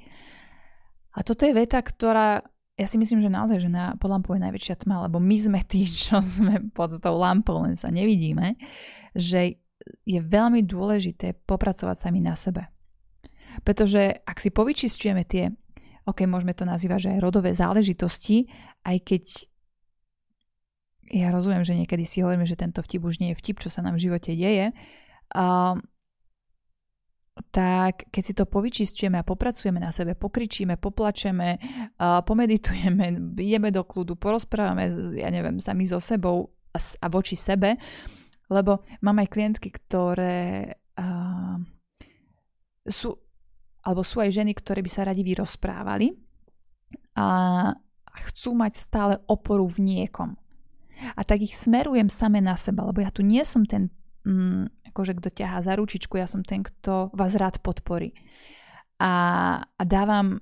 A 1.15 1.23
toto 1.23 1.47
je 1.47 1.55
veta, 1.55 1.79
ktorá 1.79 2.43
ja 2.75 2.87
si 2.91 2.99
myslím, 2.99 3.23
že 3.23 3.31
naozaj, 3.31 3.59
že 3.63 3.71
na, 3.71 3.95
pod 3.95 4.11
lampou 4.11 4.35
je 4.35 4.43
najväčšia 4.43 4.83
tma, 4.83 5.07
lebo 5.07 5.23
my 5.23 5.37
sme 5.39 5.61
tí, 5.63 5.87
čo 5.87 6.19
sme 6.19 6.75
pod 6.75 6.99
tou 6.99 7.15
lampou, 7.15 7.63
len 7.63 7.79
sa 7.79 7.87
nevidíme, 7.87 8.59
že 9.15 9.63
je 10.03 10.19
veľmi 10.19 10.67
dôležité 10.67 11.39
popracovať 11.47 11.97
sami 12.09 12.19
na 12.19 12.35
sebe. 12.35 12.67
Pretože 13.63 14.19
ak 14.27 14.43
si 14.43 14.51
povyčistujeme 14.51 15.23
tie, 15.23 15.55
ok, 16.03 16.27
môžeme 16.27 16.51
to 16.51 16.67
nazývať, 16.67 16.99
že 16.99 17.13
aj 17.15 17.23
rodové 17.23 17.55
záležitosti, 17.55 18.51
aj 18.85 18.99
keď 19.03 19.25
ja 21.13 21.29
rozumiem, 21.29 21.65
že 21.65 21.77
niekedy 21.77 22.09
si 22.09 22.25
hovoríme, 22.25 22.49
že 22.49 22.57
tento 22.57 22.81
vtip 22.81 23.05
už 23.05 23.21
nie 23.21 23.33
je 23.33 23.41
vtip, 23.41 23.61
čo 23.61 23.69
sa 23.69 23.85
nám 23.85 24.01
v 24.01 24.09
živote 24.09 24.33
deje, 24.33 24.73
uh, 25.37 25.77
tak 27.51 28.09
keď 28.09 28.23
si 28.23 28.33
to 28.33 28.49
povyčistujeme 28.49 29.21
a 29.21 29.27
popracujeme 29.27 29.83
na 29.83 29.93
sebe, 29.93 30.17
pokričíme, 30.17 30.81
poplačeme, 30.81 31.61
uh, 32.01 32.25
pomeditujeme, 32.25 33.21
ideme 33.47 33.69
do 33.69 33.85
kľudu, 33.85 34.17
porozprávame, 34.17 34.89
ja 35.19 35.29
neviem, 35.29 35.61
sami 35.61 35.85
so 35.85 36.01
sebou 36.01 36.57
a, 36.73 36.79
a 36.81 37.07
voči 37.13 37.37
sebe, 37.37 37.77
lebo 38.49 38.85
mám 39.05 39.21
aj 39.21 39.29
klientky, 39.29 39.69
ktoré 39.69 40.73
uh, 40.97 41.61
sú, 42.89 43.13
alebo 43.85 44.01
sú 44.01 44.25
aj 44.25 44.41
ženy, 44.41 44.57
ktoré 44.57 44.81
by 44.81 44.91
sa 44.91 45.09
radi 45.09 45.21
vyrozprávali 45.21 46.13
a 48.15 48.19
chcú 48.31 48.55
mať 48.55 48.79
stále 48.79 49.15
oporu 49.27 49.67
v 49.67 49.79
niekom. 49.83 50.39
A 51.19 51.21
tak 51.27 51.43
ich 51.43 51.59
smerujem 51.59 52.07
same 52.07 52.39
na 52.39 52.55
seba, 52.55 52.87
lebo 52.87 53.03
ja 53.03 53.11
tu 53.11 53.27
nie 53.27 53.43
som 53.43 53.67
ten 53.67 53.91
mm, 54.25 54.85
akože 54.95 55.19
kto 55.19 55.29
ťahá 55.35 55.59
za 55.67 55.75
ručičku, 55.75 56.15
ja 56.15 56.31
som 56.31 56.47
ten, 56.47 56.63
kto 56.63 57.11
vás 57.11 57.35
rád 57.35 57.59
podporí. 57.59 58.15
A, 59.03 59.13
a 59.67 59.83
dávam 59.83 60.39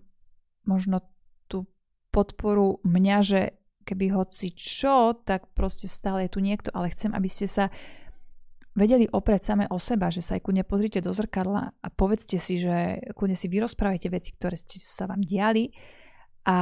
možno 0.69 1.00
tú 1.49 1.64
podporu 2.12 2.85
mňa, 2.85 3.19
že 3.25 3.41
keby 3.88 4.12
hoci 4.12 4.52
čo, 4.52 5.17
tak 5.25 5.49
proste 5.57 5.88
stále 5.88 6.29
je 6.29 6.37
tu 6.37 6.45
niekto, 6.45 6.69
ale 6.76 6.93
chcem, 6.93 7.17
aby 7.17 7.26
ste 7.33 7.49
sa 7.49 7.73
vedeli 8.76 9.09
oprieť 9.09 9.52
same 9.52 9.64
o 9.73 9.81
seba, 9.81 10.12
že 10.12 10.21
sa 10.21 10.37
aj 10.37 10.45
kľudne 10.45 10.64
pozrite 10.69 11.00
do 11.00 11.12
zrkadla 11.17 11.73
a 11.73 11.87
povedzte 11.88 12.37
si, 12.37 12.61
že 12.61 13.00
kľudne 13.17 13.37
si 13.37 13.49
vyrozprávajte 13.49 14.09
veci, 14.12 14.37
ktoré 14.37 14.55
ste 14.57 14.81
sa 14.81 15.09
vám 15.09 15.25
diali 15.25 15.73
a 16.42 16.56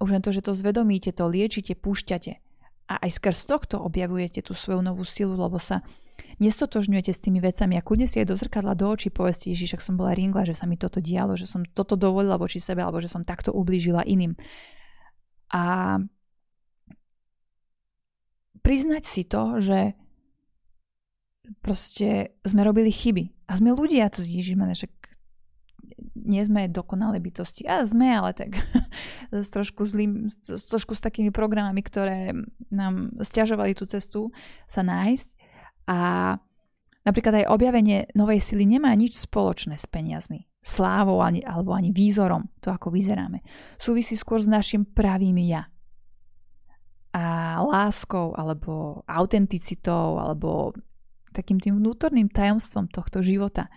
už 0.00 0.16
len 0.16 0.22
to, 0.24 0.32
že 0.32 0.44
to 0.44 0.56
zvedomíte, 0.56 1.12
to 1.12 1.28
liečite, 1.28 1.76
púšťate. 1.76 2.40
A 2.86 2.94
aj 3.02 3.10
skrz 3.18 3.50
tohto 3.50 3.82
objavujete 3.82 4.40
tú 4.40 4.54
svoju 4.56 4.80
novú 4.80 5.02
silu, 5.02 5.36
lebo 5.36 5.60
sa 5.60 5.84
nestotožňujete 6.40 7.12
s 7.12 7.20
tými 7.20 7.40
vecami 7.40 7.76
a 7.76 7.84
kľudne 7.84 8.08
si 8.08 8.20
aj 8.20 8.28
do 8.28 8.36
zrkadla 8.36 8.76
do 8.76 8.88
očí 8.88 9.08
povedzte, 9.08 9.52
Ježiš, 9.52 9.76
ak 9.76 9.84
som 9.84 9.96
bola 9.96 10.12
ringla, 10.12 10.44
že 10.44 10.56
sa 10.56 10.64
mi 10.68 10.76
toto 10.76 11.00
dialo, 11.00 11.36
že 11.36 11.48
som 11.48 11.64
toto 11.64 11.96
dovolila 11.96 12.36
voči 12.36 12.60
sebe 12.60 12.84
alebo 12.84 13.00
že 13.00 13.08
som 13.08 13.24
takto 13.24 13.52
ublížila 13.52 14.04
iným. 14.04 14.36
A 15.52 15.96
priznať 18.60 19.04
si 19.04 19.22
to, 19.24 19.60
že 19.60 19.96
proste 21.62 22.36
sme 22.42 22.66
robili 22.66 22.90
chyby. 22.90 23.46
A 23.46 23.56
sme 23.56 23.70
ľudia, 23.70 24.10
to 24.10 24.26
Ježiš, 24.26 24.58
však 24.58 24.92
nie 26.26 26.42
sme 26.42 26.66
dokonalé 26.66 27.22
bytosti. 27.22 27.64
A 27.70 27.86
sme, 27.86 28.10
ale 28.10 28.34
tak 28.34 28.58
s 29.30 29.48
trošku 29.48 29.86
zlým, 29.86 30.26
s, 30.26 30.66
trošku 30.66 30.98
s 30.98 31.00
takými 31.00 31.30
programami, 31.30 31.80
ktoré 31.80 32.34
nám 32.68 33.14
stiažovali 33.22 33.78
tú 33.78 33.86
cestu 33.86 34.34
sa 34.66 34.82
nájsť. 34.82 35.28
A 35.86 35.98
napríklad 37.06 37.46
aj 37.46 37.50
objavenie 37.54 38.10
novej 38.18 38.42
sily 38.42 38.66
nemá 38.66 38.90
nič 38.98 39.14
spoločné 39.22 39.78
s 39.78 39.86
peniazmi, 39.86 40.50
slávou 40.60 41.22
ani, 41.22 41.46
alebo 41.46 41.70
ani 41.70 41.94
výzorom, 41.94 42.50
to 42.58 42.74
ako 42.74 42.90
vyzeráme. 42.90 43.46
Súvisí 43.78 44.18
skôr 44.18 44.42
s 44.42 44.50
našim 44.50 44.82
pravým 44.82 45.38
ja. 45.46 45.70
A 47.16 47.56
láskou, 47.64 48.36
alebo 48.36 49.00
autenticitou, 49.08 50.20
alebo 50.20 50.76
takým 51.32 51.60
tým 51.60 51.80
vnútorným 51.80 52.28
tajomstvom 52.28 52.88
tohto 52.88 53.20
života. 53.20 53.68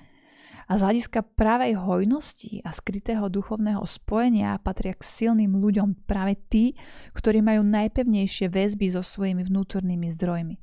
A 0.70 0.78
z 0.78 0.86
hľadiska 0.86 1.26
pravej 1.34 1.82
hojnosti 1.82 2.62
a 2.62 2.70
skrytého 2.70 3.26
duchovného 3.26 3.82
spojenia 3.90 4.62
patria 4.62 4.94
k 4.94 5.02
silným 5.02 5.58
ľuďom 5.58 6.06
práve 6.06 6.38
tí, 6.38 6.78
ktorí 7.18 7.42
majú 7.42 7.66
najpevnejšie 7.66 8.54
väzby 8.54 8.94
so 8.94 9.02
svojimi 9.02 9.42
vnútornými 9.50 10.14
zdrojmi. 10.14 10.62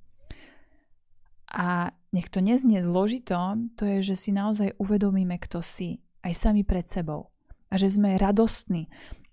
A 1.50 1.90
nech 2.14 2.30
to 2.30 2.38
neznie 2.38 2.86
zložito, 2.86 3.34
to 3.74 3.82
je, 3.82 4.14
že 4.14 4.14
si 4.14 4.30
naozaj 4.30 4.78
uvedomíme, 4.78 5.42
kto 5.42 5.58
si, 5.58 5.98
aj 6.22 6.38
sami 6.38 6.62
pred 6.62 6.86
sebou. 6.86 7.34
A 7.66 7.74
že 7.74 7.90
sme 7.90 8.14
radostní. 8.14 8.86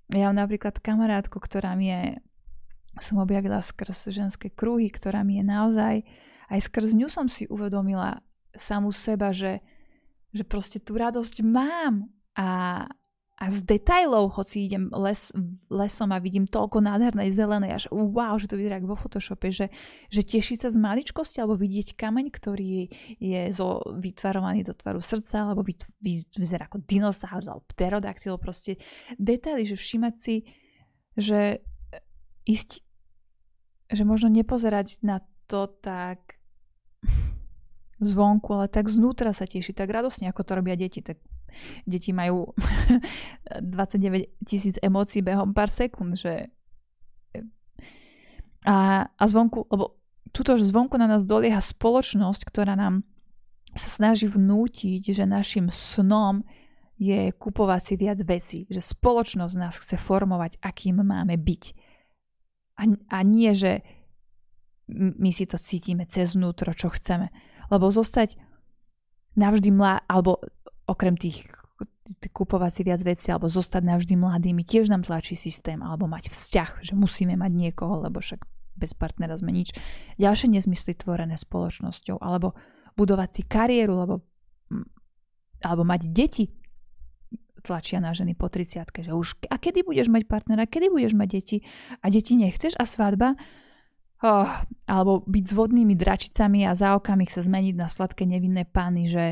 Ja 0.10 0.34
mám 0.34 0.42
napríklad 0.42 0.82
kamarátku, 0.82 1.38
ktorá 1.38 1.78
mi 1.78 1.94
je, 1.94 2.18
som 2.98 3.22
objavila 3.22 3.62
skrz 3.62 4.10
ženské 4.10 4.50
kruhy, 4.50 4.90
ktorá 4.90 5.22
mi 5.22 5.38
je 5.38 5.46
naozaj, 5.46 5.96
aj 6.50 6.60
skrz 6.66 6.98
ňu 6.98 7.08
som 7.14 7.30
si 7.30 7.46
uvedomila 7.46 8.26
samú 8.54 8.90
seba, 8.94 9.34
že, 9.34 9.62
že 10.34 10.44
proste 10.44 10.82
tú 10.82 10.98
radosť 10.98 11.46
mám. 11.46 12.10
A, 12.34 12.82
a 13.38 13.46
z 13.50 13.62
detajlov, 13.62 14.34
hoci 14.34 14.66
idem 14.66 14.90
les, 14.90 15.30
lesom 15.70 16.10
a 16.10 16.18
vidím 16.18 16.50
toľko 16.50 16.82
nádhernej 16.82 17.30
zelenej, 17.30 17.72
až 17.78 17.86
wow, 17.94 18.34
že 18.42 18.50
to 18.50 18.58
vyzerá 18.58 18.82
ako 18.82 18.90
vo 18.90 18.98
Photoshope, 18.98 19.54
že, 19.54 19.70
že 20.10 20.26
teší 20.26 20.58
sa 20.58 20.74
z 20.74 20.82
maličkosti, 20.82 21.38
alebo 21.38 21.54
vidieť 21.54 21.94
kameň, 21.94 22.34
ktorý 22.34 22.90
je 23.22 23.42
zo, 23.54 23.86
vytvarovaný 24.02 24.66
do 24.66 24.74
tvaru 24.74 25.02
srdca, 25.02 25.46
alebo 25.46 25.62
vy, 25.62 25.78
vy, 26.02 26.26
vyzerá 26.34 26.66
ako 26.66 26.82
dinosaur, 26.82 27.46
alebo 27.46 27.62
pterodaktyl, 27.70 28.34
proste 28.42 28.82
detaily, 29.22 29.70
že 29.70 29.78
všímať 29.78 30.16
si, 30.18 30.50
že 31.14 31.62
ísť, 32.50 32.82
že 33.94 34.04
možno 34.04 34.34
nepozerať 34.34 35.06
na 35.06 35.22
to 35.46 35.70
tak 35.70 36.42
zvonku, 38.06 38.50
ale 38.54 38.68
tak 38.70 38.88
znútra 38.88 39.32
sa 39.32 39.48
teší, 39.48 39.74
tak 39.74 39.90
radosne, 39.90 40.30
ako 40.30 40.42
to 40.44 40.52
robia 40.60 40.76
deti, 40.76 41.02
tak 41.02 41.20
deti 41.88 42.12
majú 42.12 42.54
29 43.62 44.46
tisíc 44.46 44.76
emócií 44.80 45.26
behom 45.26 45.52
pár 45.52 45.70
sekúnd, 45.70 46.18
že 46.18 46.52
a, 48.64 49.08
a 49.12 49.24
zvonku, 49.28 49.68
lebo 49.68 50.00
tuto 50.32 50.56
zvonku 50.56 50.96
na 50.96 51.08
nás 51.08 51.28
dolieha 51.28 51.60
spoločnosť, 51.60 52.42
ktorá 52.48 52.80
nám 52.80 53.04
sa 53.74 53.90
snaží 53.90 54.30
vnútiť, 54.30 55.14
že 55.14 55.26
našim 55.26 55.68
snom 55.74 56.46
je 56.96 57.34
kupovať 57.34 57.82
si 57.82 57.94
viac 57.98 58.20
vecí, 58.22 58.60
že 58.70 58.80
spoločnosť 58.80 59.56
nás 59.58 59.76
chce 59.82 59.98
formovať, 59.98 60.62
akým 60.62 61.02
máme 61.02 61.36
byť. 61.36 61.64
A, 62.80 62.84
a 62.88 63.18
nie, 63.26 63.52
že 63.58 63.82
my 64.94 65.34
si 65.34 65.50
to 65.50 65.58
cítime 65.58 66.06
cez 66.06 66.38
vnútro, 66.38 66.70
čo 66.72 66.94
chceme. 66.94 67.34
Lebo 67.72 67.92
zostať 67.92 68.36
navždy 69.38 69.70
mladý, 69.74 70.02
alebo 70.10 70.42
okrem 70.88 71.16
tých 71.16 71.48
kupovať 72.36 72.72
si 72.72 72.82
viac 72.84 73.00
veci 73.00 73.32
alebo 73.32 73.48
zostať 73.48 73.80
navždy 73.80 74.20
mladými, 74.20 74.68
tiež 74.68 74.92
nám 74.92 75.08
tlačí 75.08 75.40
systém 75.40 75.80
alebo 75.80 76.04
mať 76.04 76.28
vzťah, 76.28 76.84
že 76.84 76.94
musíme 77.00 77.40
mať 77.40 77.52
niekoho, 77.56 78.04
lebo 78.04 78.20
však 78.20 78.44
bez 78.76 78.92
partnera 78.92 79.38
sme 79.40 79.56
nič. 79.56 79.72
Ďalšie 80.20 80.52
nezmysly 80.52 81.00
tvorené 81.00 81.40
spoločnosťou 81.40 82.20
alebo 82.20 82.58
budovať 83.00 83.30
si 83.32 83.42
kariéru 83.48 83.96
alebo, 84.04 84.16
mm, 84.68 84.88
alebo 85.64 85.84
mať 85.88 86.12
deti 86.12 86.52
tlačia 87.64 88.04
na 88.04 88.12
ženy 88.12 88.36
po 88.36 88.52
30 88.52 88.84
že 89.08 89.12
už 89.16 89.48
a 89.48 89.56
kedy 89.56 89.88
budeš 89.88 90.12
mať 90.12 90.28
partnera, 90.28 90.68
kedy 90.68 90.92
budeš 90.92 91.16
mať 91.16 91.30
deti 91.32 91.58
a 92.04 92.12
deti 92.12 92.36
nechceš 92.36 92.76
a 92.76 92.84
svadba 92.84 93.40
oh, 94.24 94.50
alebo 94.88 95.22
byť 95.28 95.46
s 95.46 95.54
vodnými 95.54 95.94
dračicami 95.94 96.64
a 96.64 96.74
za 96.74 96.96
okamih 96.96 97.28
sa 97.28 97.44
zmeniť 97.44 97.76
na 97.76 97.92
sladké 97.92 98.24
nevinné 98.24 98.64
pány, 98.64 99.12
že 99.12 99.26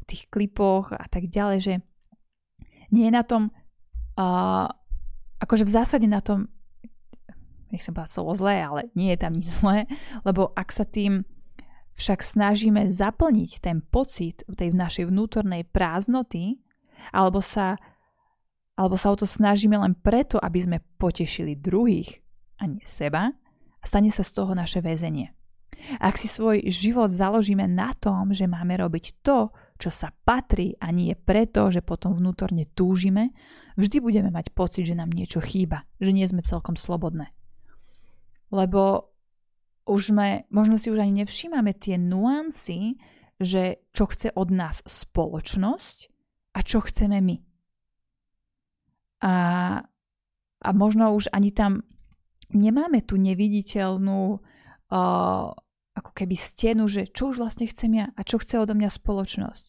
v 0.00 0.04
tých 0.08 0.26
klipoch 0.32 0.90
a 0.90 1.06
tak 1.06 1.28
ďalej, 1.28 1.58
že 1.60 1.74
nie 2.90 3.06
je 3.08 3.14
na 3.14 3.22
tom, 3.22 3.52
uh, 4.18 4.66
akože 5.38 5.68
v 5.68 5.74
zásade 5.74 6.08
na 6.08 6.24
tom, 6.24 6.48
nechcem 7.70 7.92
povedať 7.94 8.12
slovo 8.12 8.32
zlé, 8.34 8.60
ale 8.64 8.80
nie 8.96 9.12
je 9.14 9.18
tam 9.20 9.32
nič 9.36 9.48
zlé, 9.60 9.84
lebo 10.24 10.50
ak 10.56 10.72
sa 10.72 10.88
tým 10.88 11.28
však 11.92 12.24
snažíme 12.24 12.88
zaplniť 12.88 13.60
ten 13.60 13.84
pocit 13.84 14.42
tej 14.48 14.72
našej 14.72 15.12
vnútornej 15.12 15.68
prázdnoty, 15.68 16.56
alebo 17.12 17.44
sa, 17.44 17.76
alebo 18.80 18.96
sa 18.96 19.12
o 19.12 19.16
to 19.18 19.28
snažíme 19.28 19.76
len 19.76 19.92
preto, 19.92 20.40
aby 20.40 20.58
sme 20.64 20.78
potešili 20.96 21.52
druhých, 21.52 22.24
a 22.62 22.70
nie 22.70 22.80
seba 22.88 23.34
stane 23.82 24.10
sa 24.14 24.22
z 24.22 24.32
toho 24.32 24.54
naše 24.54 24.80
väzenie. 24.80 25.34
Ak 25.98 26.14
si 26.14 26.30
svoj 26.30 26.62
život 26.70 27.10
založíme 27.10 27.66
na 27.66 27.90
tom, 27.98 28.30
že 28.30 28.46
máme 28.46 28.78
robiť 28.78 29.24
to, 29.26 29.50
čo 29.82 29.90
sa 29.90 30.14
patrí 30.14 30.78
a 30.78 30.94
nie 30.94 31.10
preto, 31.18 31.66
že 31.74 31.82
potom 31.82 32.14
vnútorne 32.14 32.70
túžime, 32.70 33.34
vždy 33.74 33.98
budeme 33.98 34.30
mať 34.30 34.54
pocit, 34.54 34.86
že 34.86 34.94
nám 34.94 35.10
niečo 35.10 35.42
chýba, 35.42 35.82
že 35.98 36.14
nie 36.14 36.22
sme 36.22 36.38
celkom 36.38 36.78
slobodné. 36.78 37.34
Lebo 38.54 39.10
už 39.90 40.14
sme, 40.14 40.46
možno 40.54 40.78
si 40.78 40.86
už 40.94 41.02
ani 41.02 41.26
nevšímame 41.26 41.74
tie 41.74 41.98
nuancy, 41.98 43.02
že 43.42 43.82
čo 43.90 44.06
chce 44.06 44.30
od 44.38 44.54
nás 44.54 44.86
spoločnosť 44.86 45.96
a 46.54 46.58
čo 46.62 46.78
chceme 46.78 47.18
my. 47.18 47.36
A, 49.22 49.34
a 50.62 50.68
možno 50.70 51.10
už 51.10 51.34
ani 51.34 51.50
tam 51.50 51.82
nemáme 52.54 53.04
tú 53.04 53.20
neviditeľnú 53.20 54.20
uh, 54.38 55.46
ako 55.92 56.10
keby 56.16 56.34
stenu, 56.36 56.88
že 56.88 57.08
čo 57.12 57.32
už 57.32 57.40
vlastne 57.40 57.68
chcem 57.68 57.90
ja 57.92 58.06
a 58.16 58.20
čo 58.24 58.40
chce 58.40 58.60
odo 58.60 58.72
mňa 58.72 58.90
spoločnosť. 58.92 59.64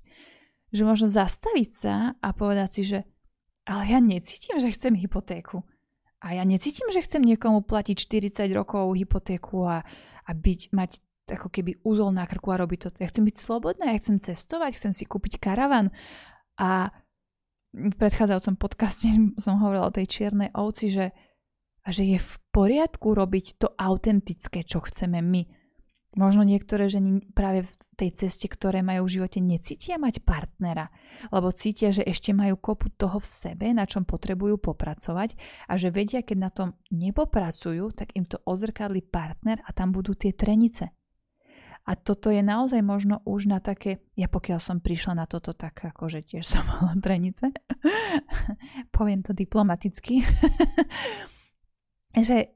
Že 0.73 0.83
možno 0.87 1.07
zastaviť 1.11 1.69
sa 1.69 1.95
a 2.17 2.27
povedať 2.31 2.69
si, 2.79 2.81
že 2.87 2.99
ale 3.63 3.95
ja 3.95 3.99
necítim, 4.03 4.59
že 4.59 4.75
chcem 4.75 4.91
hypotéku. 4.95 5.63
A 6.23 6.35
ja 6.35 6.43
necítim, 6.47 6.87
že 6.91 7.03
chcem 7.03 7.23
niekomu 7.23 7.63
platiť 7.63 7.95
40 7.99 8.51
rokov 8.55 8.95
hypotéku 8.95 9.67
a, 9.67 9.83
a 10.23 10.31
byť, 10.31 10.71
mať 10.71 10.91
ako 11.31 11.47
keby 11.51 11.83
úzol 11.83 12.11
na 12.11 12.27
krku 12.27 12.51
a 12.51 12.59
robiť 12.59 12.79
to. 12.79 13.03
Ja 13.03 13.11
chcem 13.11 13.23
byť 13.27 13.35
slobodná, 13.39 13.91
ja 13.91 13.99
chcem 13.99 14.19
cestovať, 14.19 14.75
chcem 14.75 14.91
si 14.91 15.03
kúpiť 15.07 15.39
karavan. 15.39 15.91
A 16.59 16.91
v 17.71 17.95
predchádzajúcom 17.95 18.55
podcaste 18.59 19.07
som 19.43 19.59
hovorila 19.63 19.91
o 19.91 19.95
tej 19.95 20.07
čiernej 20.07 20.51
ovci, 20.55 20.91
že, 20.91 21.05
a 21.83 21.91
že 21.91 22.07
je 22.07 22.19
v 22.19 22.33
poriadku 22.55 23.11
robiť 23.11 23.59
to 23.59 23.67
autentické, 23.75 24.63
čo 24.63 24.79
chceme 24.83 25.19
my 25.19 25.43
Možno 26.13 26.45
niektoré 26.45 26.93
ženy 26.93 27.25
práve 27.33 27.65
v 27.65 27.73
tej 27.97 28.09
ceste, 28.13 28.45
ktoré 28.45 28.85
majú 28.85 29.09
v 29.09 29.17
živote, 29.17 29.41
necítia 29.41 29.97
mať 29.97 30.21
partnera, 30.21 30.93
lebo 31.33 31.49
cítia, 31.49 31.89
že 31.89 32.05
ešte 32.05 32.37
majú 32.37 32.53
kopu 32.53 32.93
toho 32.93 33.17
v 33.17 33.25
sebe, 33.25 33.65
na 33.73 33.89
čom 33.89 34.05
potrebujú 34.05 34.61
popracovať 34.61 35.33
a 35.65 35.73
že 35.73 35.89
vedia, 35.89 36.21
keď 36.21 36.37
na 36.37 36.51
tom 36.53 36.77
nepopracujú, 36.93 37.97
tak 37.97 38.13
im 38.13 38.29
to 38.29 38.37
odzrkadli 38.45 39.01
partner 39.01 39.65
a 39.65 39.73
tam 39.73 39.89
budú 39.89 40.13
tie 40.13 40.37
trenice. 40.37 40.93
A 41.83 41.99
toto 41.99 42.29
je 42.29 42.45
naozaj 42.45 42.79
možno 42.79 43.25
už 43.25 43.49
na 43.49 43.57
také, 43.59 44.05
ja 44.13 44.29
pokiaľ 44.29 44.61
som 44.61 44.77
prišla 44.79 45.17
na 45.17 45.25
toto 45.25 45.51
tak, 45.57 45.81
akože 45.81 46.21
tiež 46.21 46.45
som 46.45 46.61
mala 46.69 46.93
trenice, 47.01 47.49
poviem 48.95 49.25
to 49.25 49.33
diplomaticky, 49.33 50.21
že, 52.21 52.53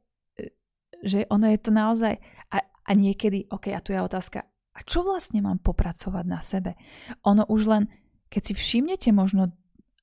že 1.02 1.26
ono 1.34 1.50
je 1.50 1.60
to 1.60 1.72
naozaj, 1.74 2.22
a 2.54 2.58
a 2.88 2.92
niekedy, 2.96 3.52
ok, 3.52 3.76
a 3.76 3.84
tu 3.84 3.92
je 3.92 4.00
otázka, 4.00 4.48
a 4.48 4.80
čo 4.88 5.04
vlastne 5.04 5.44
mám 5.44 5.60
popracovať 5.60 6.26
na 6.26 6.40
sebe? 6.40 6.80
Ono 7.28 7.44
už 7.52 7.62
len, 7.68 7.84
keď 8.32 8.42
si 8.48 8.54
všimnete 8.56 9.12
možno, 9.12 9.52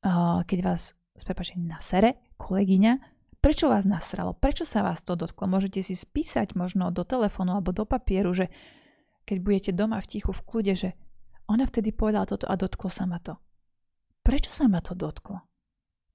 uh, 0.04 0.44
keď 0.44 0.58
vás, 0.61 0.92
s 1.16 1.25
na 1.56 1.80
sere, 1.80 2.20
kolegyňa, 2.37 2.92
prečo 3.40 3.70
vás 3.70 3.88
nasralo, 3.88 4.37
prečo 4.37 4.68
sa 4.68 4.84
vás 4.84 5.00
to 5.00 5.16
dotklo. 5.16 5.49
Môžete 5.49 5.80
si 5.80 5.94
spísať 5.96 6.58
možno 6.58 6.90
do 6.90 7.06
telefónu 7.06 7.56
alebo 7.56 7.73
do 7.73 7.87
papieru, 7.88 8.34
že 8.34 8.50
keď 9.25 9.37
budete 9.40 9.70
doma 9.73 10.02
v 10.02 10.11
tichu, 10.11 10.34
v 10.34 10.44
kľude, 10.44 10.75
že 10.75 10.90
ona 11.49 11.64
vtedy 11.64 11.94
povedala 11.94 12.28
toto 12.28 12.44
a 12.50 12.58
dotklo 12.58 12.90
sa 12.90 13.06
ma 13.06 13.23
to. 13.23 13.38
Prečo 14.26 14.50
sa 14.52 14.66
ma 14.68 14.82
to 14.82 14.99
dotklo? 14.99 15.40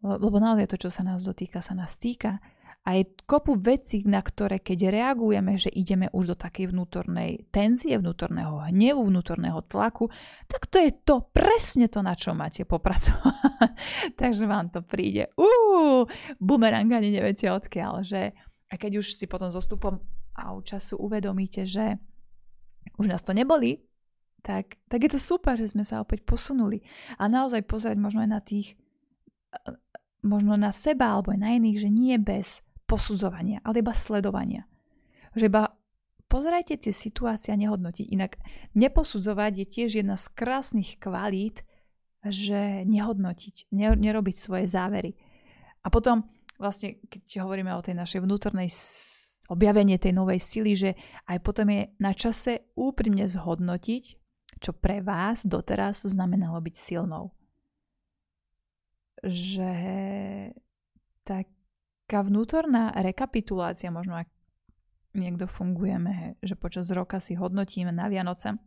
Lebo 0.04 0.38
naozaj 0.38 0.70
to, 0.70 0.78
čo 0.78 0.90
sa 0.92 1.02
nás 1.02 1.24
dotýka, 1.24 1.64
sa 1.64 1.74
nás 1.74 1.96
týka 1.96 2.44
a 2.88 2.96
je 2.96 3.06
kopu 3.28 3.54
vecí, 3.60 4.02
na 4.08 4.24
ktoré 4.24 4.58
keď 4.58 4.90
reagujeme, 4.90 5.60
že 5.60 5.70
ideme 5.70 6.10
už 6.10 6.34
do 6.34 6.36
takej 6.40 6.72
vnútornej 6.74 7.46
tenzie, 7.54 8.00
vnútorného 8.00 8.66
hnevu, 8.72 9.04
vnútorného 9.06 9.62
tlaku, 9.68 10.10
tak 10.48 10.66
to 10.66 10.82
je 10.82 10.90
to, 11.06 11.22
presne 11.30 11.92
to, 11.92 12.00
na 12.02 12.16
čo 12.16 12.34
máte 12.34 12.64
popracovať. 12.64 13.72
Takže 14.22 14.44
vám 14.48 14.74
to 14.74 14.82
príde. 14.82 15.30
Uú, 15.38 16.08
bumerang 16.40 16.90
ani 16.90 17.14
neviete 17.14 17.52
odkiaľ, 17.52 18.02
že 18.02 18.34
a 18.70 18.74
keď 18.78 19.02
už 19.04 19.18
si 19.18 19.26
potom 19.26 19.52
zostupom 19.54 20.00
a 20.40 20.56
času 20.64 20.96
uvedomíte, 20.96 21.68
že 21.68 22.00
už 22.96 23.12
nás 23.12 23.20
to 23.20 23.36
neboli, 23.36 23.84
tak, 24.40 24.80
tak 24.88 25.04
je 25.04 25.12
to 25.12 25.20
super, 25.20 25.60
že 25.60 25.76
sme 25.76 25.84
sa 25.84 26.00
opäť 26.00 26.24
posunuli. 26.24 26.80
A 27.20 27.28
naozaj 27.28 27.68
pozerať 27.68 28.00
možno 28.00 28.24
aj 28.24 28.30
na 28.32 28.40
tých, 28.40 28.80
možno 30.24 30.56
na 30.56 30.72
seba 30.72 31.12
alebo 31.12 31.36
aj 31.36 31.40
na 31.44 31.60
iných, 31.60 31.78
že 31.84 31.90
nie 31.92 32.16
bez 32.16 32.64
posudzovania, 32.90 33.62
ale 33.62 33.86
iba 33.86 33.94
sledovania. 33.94 34.66
Že 35.38 35.54
iba 35.54 35.70
pozerajte 36.26 36.82
tie 36.82 36.94
situácie 36.94 37.54
a 37.54 37.62
nehodnotiť. 37.62 38.10
Inak 38.10 38.42
neposudzovať 38.74 39.52
je 39.62 39.66
tiež 39.70 39.90
jedna 40.02 40.18
z 40.18 40.26
krásnych 40.34 40.98
kvalít, 40.98 41.62
že 42.26 42.84
nehodnotiť, 42.90 43.70
nerobiť 43.72 44.36
svoje 44.36 44.66
závery. 44.66 45.14
A 45.86 45.88
potom 45.94 46.26
vlastne, 46.60 47.00
keď 47.08 47.46
hovoríme 47.46 47.72
o 47.72 47.86
tej 47.86 47.96
našej 47.96 48.20
vnútornej 48.26 48.68
objavenie 49.50 49.98
tej 49.98 50.14
novej 50.14 50.38
sily, 50.44 50.72
že 50.78 50.92
aj 51.26 51.38
potom 51.42 51.72
je 51.72 51.90
na 51.98 52.14
čase 52.14 52.70
úprimne 52.76 53.26
zhodnotiť, 53.26 54.04
čo 54.60 54.72
pre 54.76 55.00
vás 55.00 55.48
doteraz 55.48 56.04
znamenalo 56.04 56.60
byť 56.60 56.76
silnou. 56.76 57.32
Že 59.24 59.72
tak 61.24 61.48
taká 62.10 62.26
vnútorná 62.26 62.90
rekapitulácia, 62.98 63.94
možno 63.94 64.18
ak 64.18 64.26
niekto 65.14 65.46
fungujeme, 65.46 66.42
že 66.42 66.58
počas 66.58 66.90
roka 66.90 67.22
si 67.22 67.38
hodnotíme 67.38 67.94
na 67.94 68.10
Vianoce. 68.10 68.58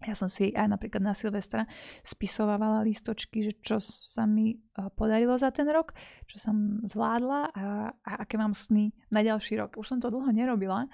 Ja 0.00 0.16
som 0.16 0.32
si 0.32 0.56
aj 0.56 0.64
napríklad 0.64 1.04
na 1.04 1.12
Silvestra 1.12 1.68
spisovávala 2.00 2.80
listočky, 2.80 3.44
že 3.44 3.52
čo 3.60 3.84
sa 3.84 4.24
mi 4.24 4.56
eh, 4.56 4.88
podarilo 4.96 5.36
za 5.36 5.52
ten 5.52 5.68
rok, 5.68 5.92
čo 6.24 6.40
som 6.40 6.80
zvládla 6.88 7.52
a, 7.52 7.92
a 7.92 8.12
aké 8.24 8.40
mám 8.40 8.56
sny 8.56 8.96
na 9.12 9.20
ďalší 9.20 9.60
rok. 9.60 9.76
Už 9.76 9.92
som 9.92 10.00
to 10.00 10.08
dlho 10.08 10.32
nerobila, 10.32 10.88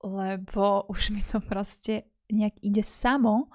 lebo 0.00 0.88
už 0.88 1.12
mi 1.12 1.20
to 1.20 1.44
proste 1.44 2.08
nejak 2.32 2.56
ide 2.64 2.80
samo 2.80 3.52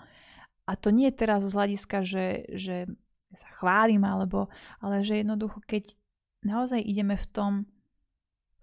a 0.69 0.77
to 0.77 0.93
nie 0.93 1.09
je 1.09 1.17
teraz 1.17 1.41
z 1.41 1.49
hľadiska, 1.49 1.97
že, 2.05 2.45
že 2.53 2.85
sa 3.33 3.49
chválim, 3.57 4.05
alebo, 4.05 4.53
ale 4.77 5.01
že 5.01 5.25
jednoducho, 5.25 5.65
keď 5.65 5.97
naozaj 6.43 6.79
ideme 6.79 7.15
v 7.15 7.27
tom, 7.31 7.53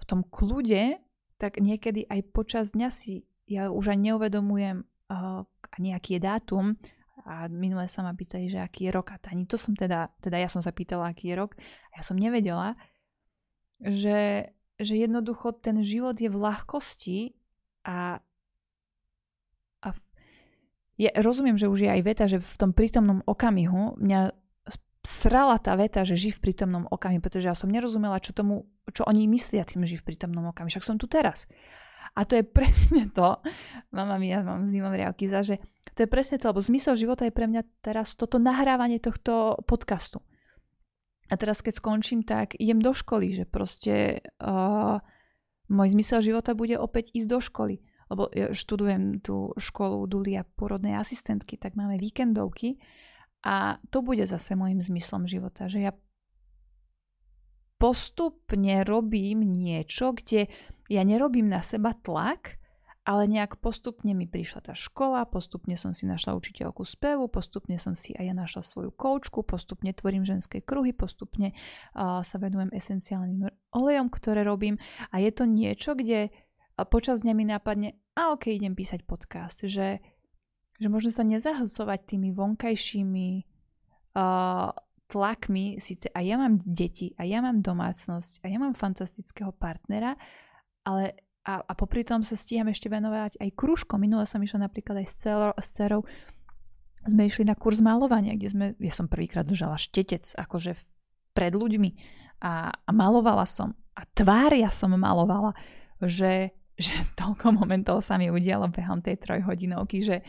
v 0.00 0.04
tom 0.04 0.20
kľude, 0.24 1.00
tak 1.40 1.56
niekedy 1.56 2.04
aj 2.08 2.20
počas 2.32 2.76
dňa 2.76 2.88
si 2.92 3.24
ja 3.50 3.66
už 3.72 3.96
aj 3.96 3.98
neuvedomujem 3.98 4.86
uh, 5.10 5.42
nejaký 5.80 6.16
je 6.16 6.20
dátum. 6.22 6.64
A 7.28 7.50
minule 7.52 7.84
sa 7.90 8.00
ma 8.00 8.16
pýtali, 8.16 8.48
že 8.48 8.62
aký 8.62 8.88
je 8.88 8.94
rok 8.96 9.12
a 9.12 9.20
ani 9.28 9.44
to 9.44 9.60
som 9.60 9.76
teda, 9.76 10.08
teda 10.24 10.40
ja 10.40 10.48
som 10.48 10.64
sa 10.64 10.72
pýtala, 10.72 11.12
aký 11.12 11.34
je 11.34 11.36
rok 11.36 11.52
a 11.92 12.00
ja 12.00 12.02
som 12.02 12.16
nevedela, 12.16 12.80
že, 13.76 14.50
že 14.80 14.94
jednoducho 14.96 15.52
ten 15.60 15.84
život 15.84 16.16
je 16.16 16.32
v 16.32 16.40
ľahkosti 16.40 17.18
a, 17.84 18.24
a 19.84 19.88
rozumiem, 21.20 21.60
že 21.60 21.68
už 21.68 21.84
je 21.84 21.90
aj 21.92 22.02
veta, 22.08 22.24
že 22.24 22.40
v 22.40 22.56
tom 22.56 22.72
prítomnom 22.72 23.20
okamihu 23.28 24.00
mňa 24.00 24.32
srala 25.00 25.56
tá 25.56 25.72
veta, 25.76 26.04
že 26.04 26.16
živ 26.16 26.40
v 26.40 26.52
prítomnom 26.52 26.84
okamihu, 26.92 27.24
pretože 27.24 27.48
ja 27.48 27.56
som 27.56 27.72
nerozumela, 27.72 28.20
čo 28.20 28.36
tomu, 28.36 28.68
čo 28.92 29.08
oni 29.08 29.24
myslia 29.32 29.64
tým 29.64 29.84
živ 29.88 30.04
v 30.04 30.12
prítomnom 30.12 30.52
okamihu. 30.52 30.72
Však 30.76 30.84
som 30.84 31.00
tu 31.00 31.08
teraz. 31.08 31.48
A 32.18 32.26
to 32.26 32.36
je 32.36 32.44
presne 32.44 33.08
to, 33.14 33.38
mama 33.94 34.18
mi, 34.18 34.34
ja 34.34 34.42
mám 34.42 34.66
s 34.66 34.74
ním 34.74 34.90
riavky 34.90 35.30
za, 35.30 35.46
že 35.46 35.62
to 35.94 36.04
je 36.04 36.08
presne 36.10 36.42
to, 36.42 36.50
lebo 36.50 36.58
zmysel 36.58 36.98
života 36.98 37.22
je 37.24 37.32
pre 37.32 37.46
mňa 37.46 37.62
teraz 37.80 38.18
toto 38.18 38.42
nahrávanie 38.42 38.98
tohto 38.98 39.62
podcastu. 39.64 40.18
A 41.30 41.38
teraz 41.38 41.62
keď 41.62 41.78
skončím, 41.78 42.26
tak 42.26 42.58
idem 42.58 42.82
do 42.82 42.90
školy, 42.90 43.30
že 43.30 43.44
proste 43.46 44.26
uh, 44.42 44.98
môj 45.70 45.94
zmysel 45.94 46.18
života 46.26 46.58
bude 46.58 46.74
opäť 46.74 47.14
ísť 47.14 47.28
do 47.30 47.38
školy. 47.38 47.74
Lebo 48.10 48.26
ja 48.34 48.50
študujem 48.50 49.22
tú 49.22 49.54
školu 49.54 50.02
Dulia 50.10 50.42
porodnej 50.42 50.98
asistentky, 50.98 51.54
tak 51.54 51.78
máme 51.78 51.94
víkendovky 52.02 52.82
a 53.40 53.80
to 53.88 54.04
bude 54.04 54.24
zase 54.28 54.52
môjim 54.52 54.84
zmyslom 54.84 55.24
života, 55.24 55.68
že 55.68 55.88
ja 55.88 55.92
postupne 57.80 58.84
robím 58.84 59.40
niečo, 59.40 60.12
kde 60.12 60.52
ja 60.92 61.02
nerobím 61.02 61.48
na 61.48 61.64
seba 61.64 61.96
tlak, 61.96 62.60
ale 63.08 63.24
nejak 63.24 63.56
postupne 63.64 64.12
mi 64.12 64.28
prišla 64.28 64.60
tá 64.70 64.74
škola, 64.76 65.24
postupne 65.24 65.72
som 65.80 65.96
si 65.96 66.04
našla 66.04 66.36
učiteľku 66.36 66.84
spevu, 66.84 67.32
postupne 67.32 67.80
som 67.80 67.96
si 67.96 68.12
aj 68.12 68.24
ja 68.28 68.34
našla 68.36 68.60
svoju 68.60 68.92
koučku, 68.92 69.40
postupne 69.40 69.96
tvorím 69.96 70.28
ženské 70.28 70.60
kruhy, 70.60 70.92
postupne 70.92 71.56
uh, 71.96 72.20
sa 72.20 72.36
venujem 72.36 72.68
esenciálnym 72.76 73.48
olejom, 73.72 74.12
ktoré 74.12 74.44
robím. 74.44 74.76
A 75.10 75.18
je 75.24 75.32
to 75.32 75.48
niečo, 75.48 75.96
kde 75.96 76.28
počas 76.92 77.24
dňa 77.24 77.32
mi 77.32 77.44
nápadne, 77.48 77.96
a 78.12 78.36
ok, 78.36 78.52
idem 78.52 78.76
písať 78.76 79.08
podcast, 79.08 79.64
že 79.64 80.04
že 80.80 80.88
možno 80.88 81.12
sa 81.12 81.22
nezahlasovať 81.22 82.16
tými 82.16 82.32
vonkajšími 82.32 83.28
uh, 84.16 84.72
tlakmi, 85.10 85.76
síce 85.82 86.08
aj 86.14 86.24
ja 86.24 86.36
mám 86.40 86.64
deti, 86.64 87.12
a 87.20 87.28
ja 87.28 87.44
mám 87.44 87.60
domácnosť, 87.60 88.40
a 88.40 88.46
ja 88.48 88.56
mám 88.56 88.72
fantastického 88.72 89.52
partnera, 89.52 90.16
ale 90.86 91.20
a, 91.44 91.60
a 91.60 91.72
popri 91.76 92.06
tom 92.06 92.24
sa 92.24 92.38
stíham 92.38 92.68
ešte 92.72 92.88
venovať 92.88 93.40
aj 93.40 93.50
krúžkom. 93.56 94.00
Minule 94.00 94.24
som 94.24 94.40
išla 94.40 94.70
napríklad 94.70 95.04
aj 95.04 95.06
s, 95.08 95.14
celo, 95.20 95.48
s 95.56 95.68
cerou, 95.72 96.04
sme 97.04 97.26
išli 97.26 97.48
na 97.48 97.56
kurz 97.56 97.80
malovania, 97.80 98.36
kde 98.36 98.48
sme, 98.48 98.66
ja 98.76 98.92
som 98.92 99.08
prvýkrát 99.08 99.48
držala 99.48 99.80
štetec, 99.80 100.36
akože 100.36 100.76
pred 101.32 101.52
ľuďmi. 101.56 101.90
A, 102.40 102.72
a 102.72 102.90
malovala 102.92 103.44
som. 103.48 103.72
A 103.96 104.04
tvár 104.04 104.52
ja 104.52 104.68
som 104.68 104.92
malovala, 104.92 105.56
že, 106.00 106.52
že 106.76 106.92
toľko 107.20 107.56
momentov 107.56 108.04
sa 108.04 108.20
mi 108.20 108.28
udialo 108.28 108.68
behom 108.68 109.00
tej 109.00 109.16
trojhodinovky, 109.20 110.04
že 110.04 110.20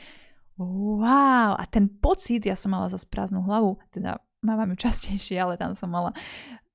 wow, 0.63 1.57
a 1.57 1.63
ten 1.67 1.89
pocit, 1.89 2.45
ja 2.45 2.55
som 2.55 2.71
mala 2.71 2.87
zase 2.87 3.09
prázdnu 3.09 3.41
hlavu, 3.43 3.81
teda 3.91 4.21
mávam 4.45 4.73
ju 4.73 4.87
častejšie, 4.87 5.37
ale 5.37 5.57
tam 5.57 5.73
som 5.73 5.89
mala 5.89 6.13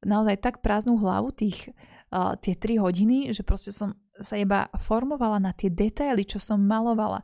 naozaj 0.06 0.38
tak 0.38 0.54
prázdnu 0.62 0.98
hlavu 1.02 1.34
tých, 1.34 1.70
uh, 2.14 2.38
tie 2.38 2.54
3 2.54 2.82
hodiny, 2.82 3.34
že 3.34 3.42
proste 3.42 3.74
som 3.74 3.98
sa 4.16 4.38
iba 4.38 4.70
formovala 4.80 5.42
na 5.42 5.52
tie 5.52 5.68
detaily, 5.68 6.24
čo 6.24 6.40
som 6.40 6.62
malovala. 6.62 7.20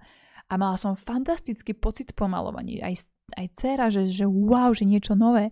A 0.53 0.61
mala 0.61 0.77
som 0.77 0.93
fantastický 0.93 1.73
pocit 1.73 2.13
po 2.13 2.29
malovaní. 2.29 2.85
Aj, 2.85 2.93
aj 3.41 3.47
dcera, 3.57 3.89
že, 3.89 4.05
že 4.05 4.29
wow, 4.29 4.77
že 4.77 4.85
niečo 4.85 5.17
nové. 5.17 5.49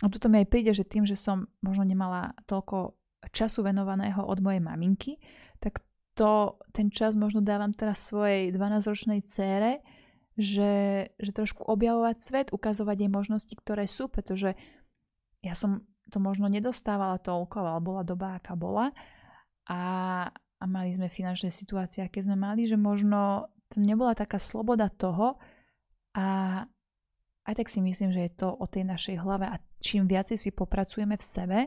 A 0.00 0.08
tuto 0.08 0.32
mi 0.32 0.40
aj 0.40 0.48
príde, 0.48 0.72
že 0.72 0.88
tým, 0.88 1.04
že 1.04 1.12
som 1.12 1.44
možno 1.60 1.84
nemala 1.84 2.32
toľko 2.48 2.96
času 3.36 3.60
venovaného 3.60 4.24
od 4.24 4.40
mojej 4.40 4.64
maminky, 4.64 5.20
tak 5.60 5.84
to, 6.16 6.56
ten 6.72 6.88
čas 6.88 7.12
možno 7.12 7.44
dávam 7.44 7.76
teraz 7.76 8.08
svojej 8.08 8.48
12-ročnej 8.48 9.20
cére, 9.28 9.84
že, 10.38 10.72
že 11.18 11.30
trošku 11.34 11.66
objavovať 11.66 12.16
svet, 12.20 12.46
ukazovať 12.54 12.96
jej 13.06 13.10
možnosti, 13.10 13.54
ktoré 13.54 13.84
sú, 13.90 14.06
pretože 14.06 14.54
ja 15.40 15.54
som 15.56 15.86
to 16.10 16.18
možno 16.18 16.50
nedostávala 16.50 17.22
toľko, 17.22 17.56
ale 17.62 17.80
bola 17.80 18.02
doba, 18.02 18.36
aká 18.36 18.58
bola. 18.58 18.90
A, 19.70 19.80
a 20.32 20.64
mali 20.66 20.90
sme 20.90 21.06
finančné 21.06 21.54
situácie, 21.54 22.02
aké 22.02 22.20
sme 22.20 22.34
mali, 22.34 22.66
že 22.66 22.74
možno 22.74 23.46
to 23.70 23.78
nebola 23.78 24.18
taká 24.18 24.42
sloboda 24.42 24.90
toho 24.90 25.38
a 26.18 26.26
aj 27.46 27.54
tak 27.54 27.70
si 27.70 27.78
myslím, 27.78 28.10
že 28.10 28.26
je 28.26 28.32
to 28.34 28.48
o 28.50 28.66
tej 28.66 28.82
našej 28.82 29.16
hlave 29.22 29.46
a 29.46 29.62
čím 29.78 30.10
viacej 30.10 30.36
si 30.36 30.50
popracujeme 30.50 31.14
v 31.14 31.24
sebe, 31.24 31.58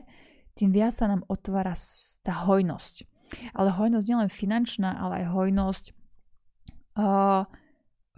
tým 0.54 0.70
viac 0.70 0.94
sa 0.94 1.10
nám 1.10 1.26
otvára 1.26 1.74
tá 2.22 2.46
hojnosť. 2.46 3.08
Ale 3.56 3.74
hojnosť 3.74 4.06
nielen 4.06 4.30
finančná, 4.30 4.94
ale 5.00 5.24
aj 5.24 5.26
hojnosť 5.34 5.84
uh, 6.94 7.42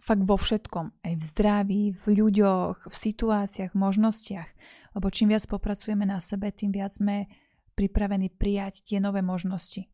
fakt 0.06 0.22
vo 0.22 0.38
všetkom. 0.38 1.02
Aj 1.02 1.14
v 1.18 1.24
zdraví, 1.26 1.82
v 1.98 2.04
ľuďoch, 2.14 2.86
v 2.86 2.94
situáciách, 2.94 3.74
možnostiach. 3.74 4.46
Lebo 4.94 5.10
čím 5.10 5.34
viac 5.34 5.42
popracujeme 5.50 6.06
na 6.06 6.22
sebe, 6.22 6.54
tým 6.54 6.70
viac 6.70 6.94
sme 6.94 7.26
pripravení 7.74 8.30
prijať 8.30 8.86
tie 8.86 9.02
nové 9.02 9.20
možnosti. 9.20 9.90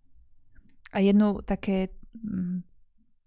A 0.92 1.01
jednu 1.01 1.40
také 1.42 1.96
mm, 2.12 2.61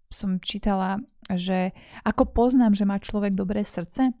som 0.08 0.38
čítala, 0.38 1.02
že 1.26 1.74
ako 2.06 2.30
poznám, 2.30 2.78
že 2.78 2.86
má 2.86 3.02
človek 3.02 3.34
dobré 3.34 3.66
srdce 3.66 4.14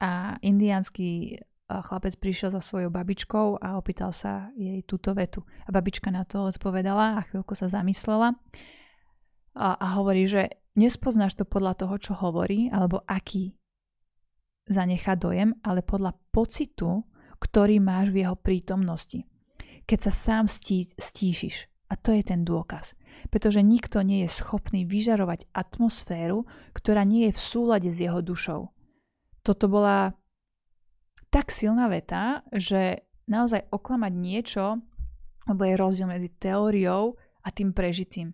a 0.00 0.40
indiánsky 0.40 1.38
chlapec 1.70 2.18
prišiel 2.18 2.50
za 2.50 2.58
svojou 2.58 2.90
babičkou 2.90 3.62
a 3.62 3.78
opýtal 3.78 4.10
sa 4.10 4.50
jej 4.58 4.82
túto 4.82 5.14
vetu. 5.14 5.46
A 5.68 5.70
babička 5.70 6.10
na 6.10 6.26
to 6.26 6.50
odpovedala 6.50 7.20
a 7.20 7.24
chvíľku 7.30 7.54
sa 7.54 7.70
zamyslela 7.70 8.34
a, 9.54 9.68
a 9.78 9.86
hovorí, 9.94 10.26
že 10.26 10.59
nespoznáš 10.74 11.38
to 11.38 11.44
podľa 11.48 11.74
toho, 11.86 11.96
čo 11.98 12.12
hovorí, 12.14 12.70
alebo 12.70 13.02
aký 13.06 13.54
zanechá 14.70 15.18
dojem, 15.18 15.56
ale 15.66 15.82
podľa 15.82 16.14
pocitu, 16.30 17.02
ktorý 17.42 17.82
máš 17.82 18.14
v 18.14 18.22
jeho 18.22 18.36
prítomnosti. 18.38 19.26
Keď 19.88 19.98
sa 19.98 20.12
sám 20.14 20.44
stí, 20.46 20.86
stíšiš. 20.94 21.66
A 21.90 21.98
to 21.98 22.14
je 22.14 22.22
ten 22.22 22.46
dôkaz. 22.46 22.94
Pretože 23.34 23.66
nikto 23.66 24.06
nie 24.06 24.22
je 24.22 24.30
schopný 24.30 24.86
vyžarovať 24.86 25.50
atmosféru, 25.50 26.46
ktorá 26.70 27.02
nie 27.02 27.26
je 27.28 27.34
v 27.34 27.42
súlade 27.42 27.90
s 27.90 27.98
jeho 27.98 28.22
dušou. 28.22 28.70
Toto 29.42 29.66
bola 29.66 30.14
tak 31.34 31.50
silná 31.50 31.90
veta, 31.90 32.46
že 32.54 33.10
naozaj 33.26 33.66
oklamať 33.74 34.12
niečo, 34.14 34.78
lebo 35.50 35.62
je 35.66 35.74
rozdiel 35.74 36.06
medzi 36.06 36.30
teóriou 36.30 37.18
a 37.42 37.48
tým 37.50 37.74
prežitým. 37.74 38.30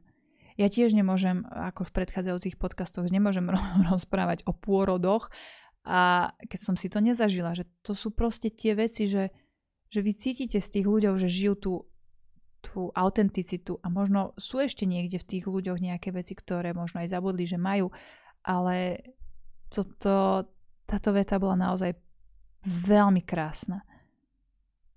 Ja 0.57 0.73
tiež 0.73 0.97
nemôžem, 0.97 1.45
ako 1.49 1.85
v 1.89 1.95
predchádzajúcich 2.03 2.57
podcastoch, 2.57 3.09
nemôžem 3.09 3.49
rozprávať 3.93 4.45
o 4.49 4.53
pôrodoch 4.57 5.29
a 5.87 6.33
keď 6.51 6.61
som 6.61 6.75
si 6.75 6.91
to 6.91 6.99
nezažila, 6.99 7.55
že 7.55 7.69
to 7.87 7.95
sú 7.95 8.11
proste 8.11 8.51
tie 8.51 8.75
veci, 8.75 9.07
že, 9.07 9.31
že 9.93 10.01
vy 10.03 10.13
cítite 10.17 10.59
z 10.59 10.69
tých 10.69 10.87
ľuďov, 10.89 11.21
že 11.21 11.29
žijú 11.31 11.55
tú 11.57 11.73
tú 12.67 12.91
autenticitu 12.99 13.79
a 13.79 13.87
možno 13.87 14.35
sú 14.35 14.59
ešte 14.59 14.91
niekde 14.91 15.23
v 15.23 15.29
tých 15.29 15.45
ľuďoch 15.47 15.79
nejaké 15.79 16.11
veci, 16.11 16.35
ktoré 16.35 16.75
možno 16.75 16.99
aj 16.99 17.15
zabudli, 17.15 17.47
že 17.47 17.63
majú, 17.63 17.95
ale 18.43 19.07
toto, 19.71 20.47
táto 20.83 21.11
veta 21.15 21.39
bola 21.39 21.55
naozaj 21.55 21.95
veľmi 22.67 23.23
krásna. 23.23 23.87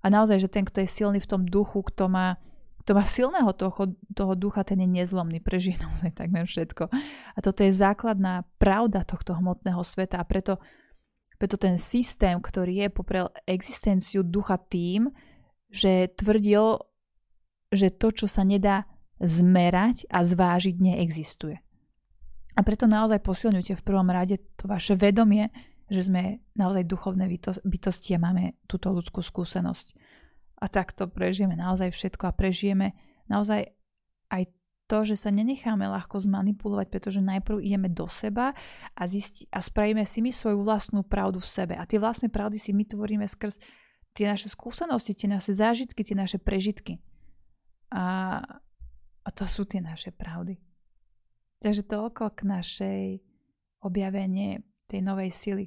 A 0.01 0.07
naozaj, 0.09 0.41
že 0.41 0.49
ten, 0.49 0.65
kto 0.65 0.81
je 0.81 0.89
silný 0.89 1.19
v 1.21 1.29
tom 1.29 1.43
duchu, 1.45 1.85
kto 1.85 2.09
má, 2.09 2.41
kto 2.89 2.97
má 2.97 3.05
silného 3.05 3.53
toho, 3.53 3.93
toho 4.17 4.33
ducha, 4.33 4.65
ten 4.65 4.81
je 4.81 4.89
nezlomný, 4.89 5.37
prežije 5.45 5.77
naozaj 5.85 6.09
takmer 6.09 6.49
všetko. 6.49 6.89
A 7.37 7.37
toto 7.37 7.61
je 7.61 7.69
základná 7.69 8.49
pravda 8.57 9.05
tohto 9.05 9.37
hmotného 9.37 9.85
sveta 9.85 10.17
a 10.17 10.25
preto, 10.25 10.57
preto 11.37 11.53
ten 11.53 11.77
systém, 11.77 12.33
ktorý 12.41 12.81
je 12.81 12.89
poprel 12.89 13.29
existenciu 13.45 14.25
ducha 14.25 14.57
tým, 14.57 15.13
že 15.69 16.09
tvrdil 16.17 16.81
že 17.69 17.93
to, 17.93 18.09
čo 18.09 18.25
sa 18.25 18.41
nedá 18.41 18.89
zmerať 19.21 20.09
a 20.09 20.25
zvážiť, 20.25 20.81
neexistuje. 20.81 21.61
A 22.57 22.65
preto 22.65 22.89
naozaj 22.89 23.21
posilňujte 23.21 23.77
v 23.77 23.85
prvom 23.85 24.09
rade 24.09 24.41
to 24.57 24.65
vaše 24.65 24.97
vedomie, 24.97 25.53
že 25.93 26.09
sme 26.09 26.41
naozaj 26.57 26.89
duchovné 26.89 27.29
bytosti 27.61 28.17
a 28.17 28.23
máme 28.25 28.57
túto 28.65 28.89
ľudskú 28.89 29.21
skúsenosť. 29.21 29.93
A 30.59 30.65
takto 30.67 31.07
prežijeme 31.07 31.55
naozaj 31.55 31.95
všetko 31.95 32.29
a 32.29 32.35
prežijeme 32.35 32.91
naozaj 33.31 33.71
aj 34.27 34.43
to, 34.89 35.05
že 35.05 35.21
sa 35.21 35.29
nenecháme 35.29 35.85
ľahko 35.85 36.17
zmanipulovať, 36.17 36.87
pretože 36.89 37.21
najprv 37.21 37.61
ideme 37.61 37.93
do 37.93 38.09
seba 38.09 38.57
a, 38.97 39.03
zisti- 39.05 39.45
a 39.53 39.61
spravíme 39.61 40.01
si 40.03 40.19
my 40.25 40.33
svoju 40.33 40.65
vlastnú 40.65 41.05
pravdu 41.05 41.37
v 41.37 41.47
sebe. 41.47 41.73
A 41.77 41.85
tie 41.85 42.01
vlastné 42.01 42.33
pravdy 42.33 42.57
si 42.57 42.73
my 42.73 42.83
tvoríme 42.89 43.23
skrz 43.29 43.61
tie 44.17 44.25
naše 44.25 44.49
skúsenosti, 44.49 45.13
tie 45.13 45.29
naše 45.29 45.53
zážitky, 45.53 46.01
tie 46.01 46.17
naše 46.17 46.41
prežitky. 46.41 46.97
A, 47.93 48.41
a 49.21 49.29
to 49.29 49.45
sú 49.45 49.69
tie 49.69 49.77
naše 49.77 50.09
pravdy. 50.09 50.57
Takže 51.61 51.85
toľko 51.85 52.33
k 52.33 52.39
našej 52.49 53.01
objavenie 53.85 54.65
tej 54.89 55.05
novej 55.05 55.29
sily. 55.29 55.65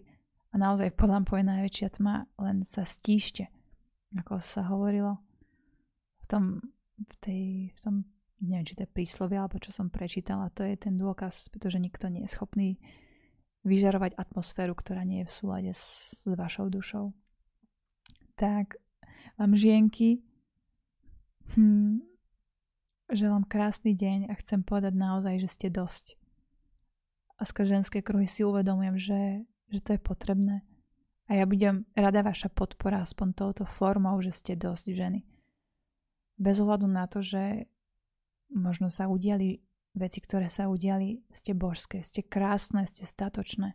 A 0.52 0.59
naozaj 0.59 0.98
podľa 0.98 1.24
je 1.24 1.44
najväčšia 1.46 1.88
tma, 1.96 2.26
len 2.42 2.66
sa 2.66 2.83
stíšte, 2.85 3.48
ako 4.18 4.40
sa 4.42 4.66
hovorilo 4.68 5.20
v 6.22 6.27
tom, 6.29 6.44
v 6.96 7.14
tej, 7.20 7.42
v 7.72 7.79
tom 7.81 7.94
neviem, 8.42 8.66
či 8.66 8.77
to 8.77 8.85
je 8.85 8.94
príslovie, 8.94 9.38
alebo 9.38 9.62
čo 9.62 9.70
som 9.70 9.88
prečítala, 9.88 10.53
to 10.53 10.66
je 10.66 10.75
ten 10.77 10.98
dôkaz, 10.98 11.48
pretože 11.48 11.79
nikto 11.79 12.11
nie 12.11 12.27
je 12.27 12.35
schopný 12.35 12.83
vyžarovať 13.62 14.18
atmosféru, 14.18 14.75
ktorá 14.75 15.07
nie 15.07 15.22
je 15.22 15.31
v 15.31 15.37
súlade 15.37 15.72
s, 15.72 16.12
s 16.18 16.27
vašou 16.27 16.66
dušou. 16.66 17.14
Tak 18.35 18.75
vám 19.38 19.55
žienky, 19.55 20.27
hm, 21.55 22.12
Želám 23.12 23.44
krásny 23.44 23.92
deň 23.92 24.33
a 24.33 24.35
chcem 24.40 24.64
povedať 24.64 24.96
naozaj, 24.96 25.37
že 25.44 25.48
ste 25.53 25.68
dosť. 25.68 26.16
A 27.37 27.44
skrz 27.44 27.68
ženské 27.68 28.01
kruhy 28.01 28.25
si 28.25 28.40
uvedomujem, 28.40 28.96
že, 28.96 29.20
že 29.68 29.81
to 29.85 29.92
je 29.92 30.01
potrebné. 30.01 30.64
A 31.33 31.40
ja 31.40 31.49
budem 31.49 31.88
rada 31.97 32.21
vaša 32.21 32.53
podpora 32.53 33.01
aspoň 33.01 33.33
touto 33.33 33.64
formou, 33.64 34.21
že 34.21 34.37
ste 34.37 34.53
dosť 34.53 34.92
ženy. 34.92 35.21
Bez 36.37 36.61
ohľadu 36.61 36.85
na 36.85 37.09
to, 37.09 37.25
že 37.25 37.73
možno 38.53 38.92
sa 38.92 39.09
udiali 39.09 39.64
veci, 39.97 40.21
ktoré 40.21 40.53
sa 40.53 40.68
udiali, 40.68 41.25
ste 41.33 41.57
božské, 41.57 42.05
ste 42.05 42.21
krásne, 42.21 42.85
ste 42.85 43.09
statočné 43.09 43.73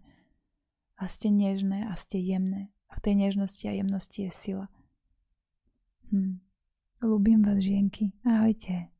a 1.02 1.04
ste 1.10 1.34
nežné 1.34 1.90
a 1.90 1.98
ste 1.98 2.22
jemné. 2.22 2.70
A 2.94 3.02
v 3.02 3.04
tej 3.10 3.26
nežnosti 3.26 3.66
a 3.66 3.74
jemnosti 3.74 4.30
je 4.30 4.30
sila. 4.30 4.70
Hm. 6.14 6.38
Ľubím 7.02 7.42
vás, 7.42 7.58
žienky. 7.58 8.14
Ahojte. 8.22 8.97